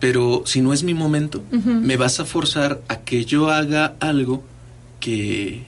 pero 0.02 0.44
si 0.46 0.60
no 0.60 0.74
es 0.74 0.84
mi 0.84 0.94
momento, 0.94 1.42
me 1.50 1.96
vas 1.96 2.20
a 2.20 2.26
forzar 2.26 2.82
a 2.90 2.98
que 2.98 3.24
yo 3.24 3.50
haga 3.50 3.96
algo 4.02 4.44
que 5.00 5.64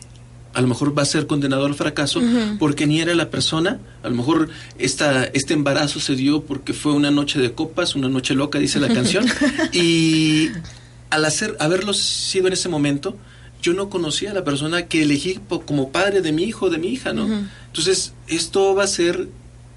a 0.54 0.60
lo 0.60 0.68
mejor 0.68 0.98
va 0.98 1.04
a 1.04 1.06
ser 1.06 1.26
condenado 1.26 1.68
al 1.68 1.76
fracaso 1.76 2.22
porque 2.60 2.86
ni 2.86 3.00
era 3.00 3.16
la 3.16 3.30
persona, 3.30 3.80
a 4.04 4.10
lo 4.10 4.16
mejor 4.16 4.50
esta, 4.78 5.24
este 5.24 5.54
embarazo 5.54 6.02
se 6.02 6.18
dio 6.18 6.44
porque 6.44 6.74
fue 6.74 6.92
una 6.92 7.12
noche 7.12 7.40
de 7.40 7.54
copas, 7.54 7.96
una 7.96 8.10
noche 8.10 8.36
loca, 8.36 8.60
dice 8.60 8.82
la 8.82 8.90
canción, 8.94 9.26
y 9.72 10.50
al 11.12 11.24
hacer, 11.24 11.56
haberlo 11.62 11.94
sido 11.94 12.48
en 12.48 12.54
ese 12.54 12.68
momento, 12.68 13.16
yo 13.62 13.74
no 13.74 13.90
conocía 13.90 14.32
a 14.32 14.34
la 14.34 14.44
persona 14.44 14.88
que 14.88 15.04
elegí 15.04 15.40
como 15.66 15.92
padre 15.92 16.22
de 16.22 16.32
mi 16.32 16.44
hijo, 16.44 16.70
de 16.70 16.78
mi 16.78 16.88
hija, 16.88 17.14
¿no? 17.14 17.28
Entonces, 17.68 18.14
esto 18.28 18.76
va 18.76 18.84
a 18.84 18.88
ser 18.88 19.28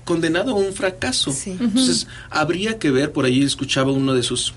condenado 0.04 0.52
a 0.52 0.54
un 0.54 0.72
fracaso. 0.72 1.32
Sí. 1.32 1.56
Entonces, 1.58 2.06
habría 2.30 2.78
que 2.78 2.90
ver, 2.90 3.12
por 3.12 3.24
ahí 3.24 3.42
escuchaba 3.42 3.92
uno 3.92 4.14
de 4.14 4.22
sus 4.22 4.54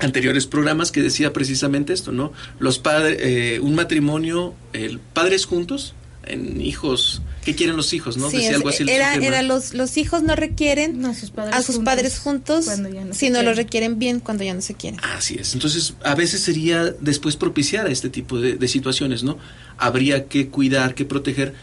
anteriores 0.00 0.46
programas 0.46 0.90
que 0.90 1.02
decía 1.02 1.32
precisamente 1.32 1.92
esto, 1.92 2.12
¿no? 2.12 2.32
Los 2.58 2.78
padres, 2.78 3.18
eh, 3.20 3.60
un 3.60 3.74
matrimonio, 3.74 4.54
el 4.72 4.98
padres 4.98 5.46
juntos, 5.46 5.94
en 6.26 6.60
hijos, 6.60 7.22
¿qué 7.44 7.54
quieren 7.54 7.76
los 7.76 7.92
hijos, 7.92 8.16
no? 8.16 8.30
Sí, 8.30 8.36
decía 8.36 8.50
es- 8.50 8.56
algo 8.56 8.68
así. 8.68 8.82
el 8.84 8.88
era, 8.88 9.14
era 9.14 9.42
los, 9.42 9.74
los 9.74 9.96
hijos 9.96 10.22
no 10.22 10.34
requieren 10.36 11.00
No, 11.00 11.14
sus 11.14 11.30
padres 11.30 11.54
a 11.54 11.62
sus 11.62 11.76
juntos, 11.76 11.84
padres 11.94 12.18
juntos, 12.18 12.64
cuando 12.66 12.88
ya 12.88 13.04
no 13.04 13.14
sino 13.14 13.34
lo 13.38 13.44
quieren. 13.44 13.56
requieren 13.56 13.98
bien 13.98 14.20
cuando 14.20 14.44
ya 14.44 14.54
no 14.54 14.60
se 14.62 14.74
quieren. 14.74 15.00
Así 15.02 15.36
es. 15.38 15.54
Entonces, 15.54 15.94
a 16.04 16.14
veces 16.14 16.40
sería 16.40 16.84
después 17.00 17.36
propiciar 17.36 17.86
a 17.86 17.90
este 17.90 18.08
tipo 18.10 18.38
de, 18.40 18.54
de 18.56 18.68
situaciones, 18.68 19.22
¿no? 19.22 19.38
Habría 19.78 20.26
que 20.26 20.48
cuidar, 20.48 20.94
que 20.94 21.04
proteger, 21.04 21.54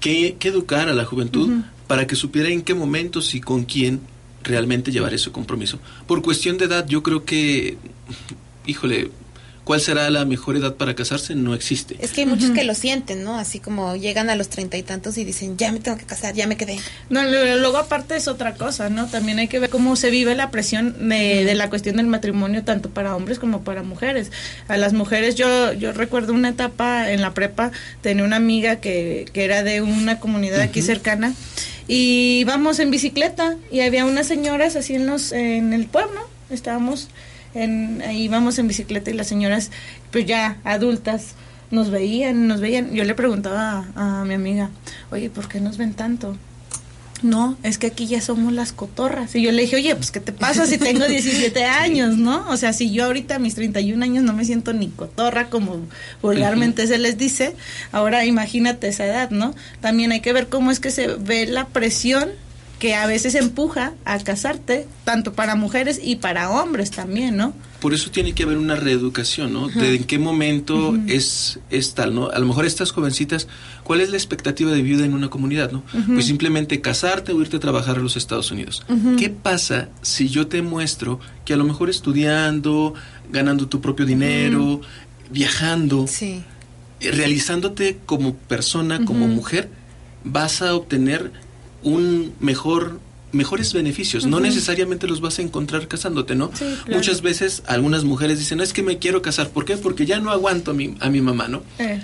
que, 0.00 0.36
que 0.38 0.48
educar 0.48 0.88
a 0.88 0.94
la 0.94 1.04
juventud 1.04 1.62
para 1.86 2.06
que 2.06 2.16
supiera 2.16 2.48
en 2.48 2.62
qué 2.62 2.74
momentos 2.74 3.34
y 3.34 3.40
con 3.40 3.64
quién 3.64 4.00
realmente 4.42 4.90
llevar 4.90 5.12
ese 5.12 5.30
compromiso. 5.30 5.78
Por 6.06 6.22
cuestión 6.22 6.56
de 6.56 6.64
edad, 6.64 6.86
yo 6.88 7.02
creo 7.02 7.24
que, 7.24 7.76
híjole, 8.66 9.10
¿Cuál 9.70 9.80
será 9.80 10.10
la 10.10 10.24
mejor 10.24 10.56
edad 10.56 10.74
para 10.74 10.96
casarse? 10.96 11.36
No 11.36 11.54
existe. 11.54 11.96
Es 12.00 12.10
que 12.10 12.22
hay 12.22 12.26
muchos 12.26 12.50
que 12.50 12.64
lo 12.64 12.74
sienten, 12.74 13.22
¿no? 13.22 13.38
Así 13.38 13.60
como 13.60 13.94
llegan 13.94 14.28
a 14.28 14.34
los 14.34 14.48
treinta 14.48 14.76
y 14.76 14.82
tantos 14.82 15.16
y 15.16 15.24
dicen, 15.24 15.56
ya 15.56 15.70
me 15.70 15.78
tengo 15.78 15.96
que 15.96 16.06
casar, 16.06 16.34
ya 16.34 16.48
me 16.48 16.56
quedé. 16.56 16.80
No, 17.08 17.22
luego 17.22 17.76
aparte 17.76 18.16
es 18.16 18.26
otra 18.26 18.54
cosa, 18.54 18.90
¿no? 18.90 19.06
También 19.06 19.38
hay 19.38 19.46
que 19.46 19.60
ver 19.60 19.70
cómo 19.70 19.94
se 19.94 20.10
vive 20.10 20.34
la 20.34 20.50
presión 20.50 21.08
de, 21.08 21.44
de, 21.44 21.54
la 21.54 21.70
cuestión 21.70 21.98
del 21.98 22.08
matrimonio 22.08 22.64
tanto 22.64 22.90
para 22.90 23.14
hombres 23.14 23.38
como 23.38 23.62
para 23.62 23.84
mujeres. 23.84 24.32
A 24.66 24.76
las 24.76 24.92
mujeres, 24.92 25.36
yo, 25.36 25.72
yo 25.72 25.92
recuerdo 25.92 26.32
una 26.32 26.48
etapa 26.48 27.12
en 27.12 27.20
la 27.20 27.32
prepa, 27.32 27.70
tenía 28.00 28.24
una 28.24 28.34
amiga 28.34 28.80
que, 28.80 29.26
que 29.32 29.44
era 29.44 29.62
de 29.62 29.82
una 29.82 30.18
comunidad 30.18 30.62
aquí 30.62 30.82
cercana 30.82 31.32
y 31.86 32.40
íbamos 32.40 32.80
en 32.80 32.90
bicicleta 32.90 33.56
y 33.70 33.82
había 33.82 34.04
unas 34.04 34.26
señoras 34.26 34.74
así 34.74 34.96
en, 34.96 35.06
los, 35.06 35.30
en 35.30 35.72
el 35.72 35.86
pueblo, 35.86 36.28
estábamos 36.50 37.06
en, 37.54 38.02
íbamos 38.12 38.58
en 38.58 38.68
bicicleta 38.68 39.10
y 39.10 39.14
las 39.14 39.26
señoras, 39.26 39.70
pues 40.10 40.26
ya 40.26 40.58
adultas, 40.64 41.34
nos 41.70 41.90
veían, 41.90 42.48
nos 42.48 42.60
veían. 42.60 42.92
Yo 42.92 43.04
le 43.04 43.14
preguntaba 43.14 43.86
a, 43.94 44.24
mi 44.24 44.34
amiga, 44.34 44.70
oye, 45.10 45.30
¿por 45.30 45.48
qué 45.48 45.60
nos 45.60 45.78
ven 45.78 45.94
tanto? 45.94 46.36
No, 47.22 47.58
es 47.62 47.76
que 47.76 47.88
aquí 47.88 48.06
ya 48.06 48.22
somos 48.22 48.52
las 48.54 48.72
cotorras. 48.72 49.34
Y 49.34 49.42
yo 49.42 49.52
le 49.52 49.62
dije, 49.62 49.76
oye, 49.76 49.94
pues 49.94 50.10
¿qué 50.10 50.20
te 50.20 50.32
pasa 50.32 50.64
si 50.66 50.78
tengo 50.78 51.04
17 51.08 51.64
años, 51.64 52.16
no? 52.16 52.48
O 52.48 52.56
sea, 52.56 52.72
si 52.72 52.90
yo 52.90 53.04
ahorita 53.04 53.36
a 53.36 53.38
mis 53.38 53.54
31 53.54 54.02
años 54.02 54.24
no 54.24 54.32
me 54.32 54.44
siento 54.46 54.72
ni 54.72 54.88
cotorra 54.88 55.50
como 55.50 55.80
vulgarmente 56.22 56.86
se 56.86 56.96
les 56.96 57.18
dice, 57.18 57.54
ahora 57.92 58.24
imagínate 58.24 58.88
esa 58.88 59.04
edad, 59.04 59.30
¿no? 59.30 59.54
También 59.82 60.12
hay 60.12 60.20
que 60.20 60.32
ver 60.32 60.48
cómo 60.48 60.70
es 60.70 60.80
que 60.80 60.90
se 60.90 61.08
ve 61.08 61.46
la 61.46 61.66
presión 61.66 62.30
que 62.80 62.94
a 62.94 63.06
veces 63.06 63.36
empuja 63.36 63.92
a 64.06 64.18
casarte, 64.18 64.88
tanto 65.04 65.34
para 65.34 65.54
mujeres 65.54 66.00
y 66.02 66.16
para 66.16 66.50
hombres 66.50 66.90
también, 66.90 67.36
¿no? 67.36 67.52
Por 67.78 67.94
eso 67.94 68.10
tiene 68.10 68.32
que 68.32 68.42
haber 68.42 68.56
una 68.56 68.74
reeducación, 68.74 69.52
¿no? 69.52 69.68
De 69.68 69.96
en 69.96 70.04
qué 70.04 70.18
momento 70.18 70.98
es, 71.06 71.60
es 71.70 71.94
tal, 71.94 72.14
¿no? 72.14 72.30
A 72.30 72.38
lo 72.38 72.46
mejor 72.46 72.64
estas 72.64 72.90
jovencitas, 72.90 73.48
¿cuál 73.84 74.00
es 74.00 74.10
la 74.10 74.16
expectativa 74.16 74.72
de 74.72 74.82
vida 74.82 75.04
en 75.04 75.14
una 75.14 75.28
comunidad, 75.28 75.70
¿no? 75.70 75.84
Pues 76.06 76.26
simplemente 76.26 76.80
casarte 76.80 77.32
o 77.32 77.40
irte 77.40 77.58
a 77.58 77.60
trabajar 77.60 77.98
a 77.98 78.00
los 78.00 78.16
Estados 78.16 78.50
Unidos. 78.50 78.82
¿Qué 79.18 79.28
pasa 79.28 79.90
si 80.00 80.28
yo 80.28 80.46
te 80.48 80.62
muestro 80.62 81.20
que 81.44 81.52
a 81.52 81.56
lo 81.56 81.64
mejor 81.64 81.90
estudiando, 81.90 82.94
ganando 83.30 83.68
tu 83.68 83.82
propio 83.82 84.06
dinero, 84.06 84.80
viajando, 85.30 86.06
realizándote 87.00 87.98
como 88.06 88.34
persona, 88.34 89.04
como 89.04 89.28
mujer, 89.28 89.68
vas 90.24 90.62
a 90.62 90.74
obtener 90.74 91.30
un 91.82 92.34
mejor 92.40 93.00
mejores 93.32 93.72
beneficios, 93.72 94.26
no 94.26 94.40
necesariamente 94.40 95.06
los 95.06 95.20
vas 95.20 95.38
a 95.38 95.42
encontrar 95.42 95.86
casándote, 95.88 96.34
¿no? 96.34 96.50
Muchas 96.88 97.22
veces 97.22 97.62
algunas 97.66 98.04
mujeres 98.04 98.38
dicen, 98.38 98.60
es 98.60 98.72
que 98.72 98.82
me 98.82 98.98
quiero 98.98 99.22
casar, 99.22 99.50
¿por 99.50 99.64
qué? 99.64 99.76
Porque 99.76 100.06
ya 100.06 100.18
no 100.18 100.30
aguanto 100.30 100.72
a 100.72 100.74
mi, 100.74 100.96
a 101.00 101.10
mi 101.10 101.20
mamá, 101.20 101.48
¿no? 101.48 101.62
Eh. 101.78 102.00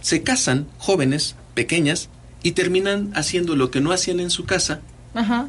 Se 0.00 0.22
casan 0.22 0.66
jóvenes, 0.78 1.34
pequeñas, 1.54 2.08
y 2.42 2.52
terminan 2.52 3.10
haciendo 3.14 3.56
lo 3.56 3.70
que 3.70 3.80
no 3.80 3.90
hacían 3.90 4.20
en 4.20 4.30
su 4.30 4.44
casa. 4.44 4.80
Ajá. 5.14 5.48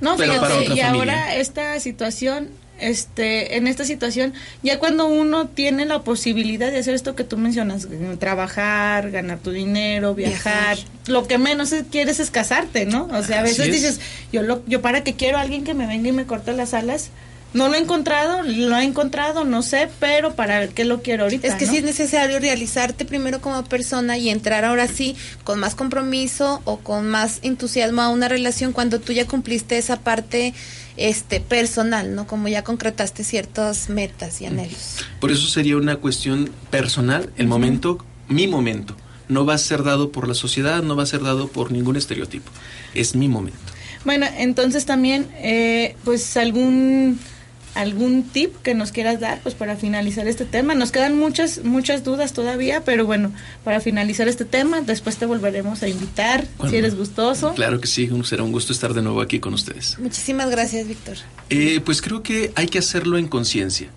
No, 0.00 0.16
pero 0.16 0.34
y 0.74 0.80
ahora 0.80 1.34
esta 1.34 1.80
situación 1.80 2.50
este, 2.78 3.56
en 3.56 3.66
esta 3.66 3.84
situación, 3.84 4.34
ya 4.62 4.78
cuando 4.78 5.06
uno 5.06 5.48
tiene 5.48 5.84
la 5.84 6.02
posibilidad 6.02 6.70
de 6.70 6.78
hacer 6.78 6.94
esto 6.94 7.14
que 7.14 7.24
tú 7.24 7.36
mencionas, 7.36 7.88
trabajar, 8.18 9.10
ganar 9.10 9.38
tu 9.38 9.50
dinero, 9.50 10.14
viajar, 10.14 10.78
lo 11.06 11.26
que 11.26 11.38
menos 11.38 11.74
quieres 11.90 12.20
es 12.20 12.30
casarte, 12.30 12.86
¿no? 12.86 13.08
O 13.12 13.22
sea, 13.22 13.40
a 13.40 13.42
veces 13.42 13.66
dices, 13.66 14.00
yo 14.32 14.42
lo, 14.42 14.64
yo 14.66 14.82
para 14.82 15.04
qué 15.04 15.14
quiero 15.14 15.38
a 15.38 15.42
alguien 15.42 15.64
que 15.64 15.74
me 15.74 15.86
venga 15.86 16.08
y 16.08 16.12
me 16.12 16.26
corte 16.26 16.52
las 16.52 16.74
alas, 16.74 17.10
no 17.54 17.68
lo 17.68 17.74
he 17.74 17.78
encontrado, 17.78 18.42
lo 18.42 18.76
he 18.76 18.84
encontrado, 18.84 19.44
no 19.44 19.62
sé, 19.62 19.88
pero 20.00 20.34
para 20.34 20.68
qué 20.68 20.84
lo 20.84 21.00
quiero 21.00 21.24
ahorita. 21.24 21.46
Es 21.48 21.54
que 21.54 21.66
sí 21.66 21.78
es 21.78 21.84
necesario 21.84 22.38
realizarte 22.40 23.06
primero 23.06 23.40
como 23.40 23.64
persona 23.64 24.18
y 24.18 24.28
entrar 24.28 24.66
ahora 24.66 24.86
sí 24.86 25.16
con 25.44 25.58
más 25.58 25.74
compromiso 25.74 26.60
o 26.64 26.78
con 26.78 27.08
más 27.08 27.38
entusiasmo 27.42 28.02
a 28.02 28.10
una 28.10 28.28
relación 28.28 28.72
cuando 28.72 29.00
tú 29.00 29.12
ya 29.12 29.26
cumpliste 29.26 29.78
esa 29.78 29.98
parte 30.00 30.52
este 30.98 31.40
personal, 31.40 32.14
¿no? 32.14 32.26
Como 32.26 32.48
ya 32.48 32.64
concretaste 32.64 33.24
ciertas 33.24 33.88
metas 33.88 34.40
y 34.40 34.46
anhelos. 34.46 34.98
Por 35.20 35.30
eso 35.30 35.48
sería 35.48 35.76
una 35.76 35.96
cuestión 35.96 36.50
personal, 36.70 37.30
el 37.36 37.46
momento, 37.46 38.04
mi 38.28 38.46
momento. 38.46 38.96
No 39.28 39.44
va 39.44 39.54
a 39.54 39.58
ser 39.58 39.82
dado 39.82 40.10
por 40.10 40.26
la 40.26 40.34
sociedad, 40.34 40.82
no 40.82 40.96
va 40.96 41.02
a 41.02 41.06
ser 41.06 41.22
dado 41.22 41.48
por 41.48 41.70
ningún 41.70 41.96
estereotipo. 41.96 42.50
Es 42.94 43.14
mi 43.14 43.28
momento. 43.28 43.58
Bueno, 44.04 44.26
entonces 44.36 44.86
también, 44.86 45.28
eh, 45.36 45.96
pues 46.04 46.36
algún 46.36 47.18
algún 47.74 48.22
tip 48.24 48.56
que 48.62 48.74
nos 48.74 48.92
quieras 48.92 49.20
dar 49.20 49.40
pues 49.42 49.54
para 49.54 49.76
finalizar 49.76 50.26
este 50.28 50.44
tema. 50.44 50.74
Nos 50.74 50.92
quedan 50.92 51.16
muchas 51.16 51.64
muchas 51.64 52.04
dudas 52.04 52.32
todavía, 52.32 52.84
pero 52.84 53.06
bueno, 53.06 53.32
para 53.64 53.80
finalizar 53.80 54.28
este 54.28 54.44
tema, 54.44 54.80
después 54.80 55.16
te 55.16 55.26
volveremos 55.26 55.82
a 55.82 55.88
invitar 55.88 56.46
si 56.68 56.76
eres 56.76 56.96
gustoso. 56.96 57.54
Claro 57.54 57.80
que 57.80 57.86
sí, 57.86 58.08
será 58.24 58.42
un 58.42 58.52
gusto 58.52 58.72
estar 58.72 58.94
de 58.94 59.02
nuevo 59.02 59.20
aquí 59.20 59.40
con 59.40 59.54
ustedes. 59.54 59.98
Muchísimas 59.98 60.50
gracias, 60.50 60.86
Víctor. 60.86 61.16
Eh, 61.50 61.80
pues 61.84 62.02
creo 62.02 62.22
que 62.22 62.52
hay 62.54 62.66
que 62.66 62.78
hacerlo 62.78 63.18
en 63.18 63.28
conciencia. 63.28 63.88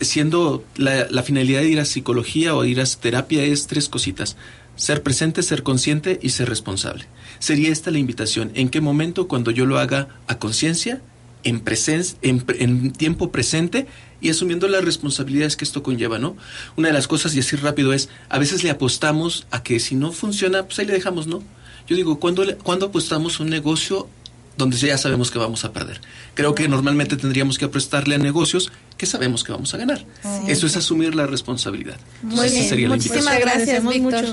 Siendo 0.00 0.62
la, 0.76 1.06
la 1.08 1.22
finalidad 1.22 1.60
de 1.60 1.68
ir 1.68 1.80
a 1.80 1.86
psicología 1.86 2.54
o 2.54 2.64
ir 2.64 2.80
a 2.80 2.84
terapia 2.84 3.42
es 3.42 3.66
tres 3.66 3.88
cositas. 3.88 4.36
Ser 4.76 5.02
presente, 5.02 5.42
ser 5.42 5.62
consciente 5.62 6.18
y 6.20 6.30
ser 6.30 6.50
responsable. 6.50 7.06
Sería 7.38 7.70
esta 7.70 7.90
la 7.90 7.98
invitación. 7.98 8.50
¿En 8.54 8.68
qué 8.68 8.82
momento 8.82 9.26
cuando 9.26 9.50
yo 9.50 9.64
lo 9.64 9.78
haga 9.78 10.08
a 10.26 10.38
conciencia 10.38 11.00
en, 11.46 11.60
presencia, 11.60 12.18
en, 12.22 12.92
tiempo 12.92 13.30
presente 13.30 13.86
y 14.20 14.30
asumiendo 14.30 14.66
las 14.66 14.84
responsabilidades 14.84 15.56
que 15.56 15.64
esto 15.64 15.82
conlleva, 15.82 16.18
¿no? 16.18 16.36
Una 16.76 16.88
de 16.88 16.94
las 16.94 17.06
cosas, 17.06 17.34
y 17.36 17.40
así 17.40 17.54
rápido, 17.54 17.92
es, 17.92 18.08
a 18.28 18.38
veces 18.38 18.64
le 18.64 18.70
apostamos 18.70 19.46
a 19.52 19.62
que 19.62 19.78
si 19.78 19.94
no 19.94 20.10
funciona, 20.10 20.64
pues 20.64 20.78
ahí 20.80 20.86
le 20.86 20.92
dejamos, 20.92 21.28
¿no? 21.28 21.42
Yo 21.86 21.94
digo, 21.94 22.18
¿cuándo, 22.18 22.44
cuando 22.64 22.86
apostamos 22.86 23.38
un 23.38 23.48
negocio 23.48 24.08
donde 24.56 24.76
ya 24.76 24.98
sabemos 24.98 25.30
que 25.30 25.38
vamos 25.38 25.64
a 25.64 25.72
perder? 25.72 26.00
Creo 26.34 26.54
que 26.56 26.66
normalmente 26.66 27.16
tendríamos 27.16 27.58
que 27.58 27.66
apostarle 27.66 28.16
a 28.16 28.18
negocios 28.18 28.72
que 28.98 29.06
sabemos 29.06 29.44
que 29.44 29.52
vamos 29.52 29.72
a 29.72 29.76
ganar. 29.76 30.04
Eso 30.48 30.66
es 30.66 30.76
asumir 30.76 31.14
la 31.14 31.26
responsabilidad. 31.26 31.96
Muy 32.22 32.50
bien. 32.50 32.88
Muchísimas 32.88 33.38
gracias, 33.38 33.86
Víctor. 33.86 34.24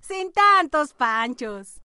Sin 0.00 0.32
tantos 0.32 0.92
panchos. 0.92 1.68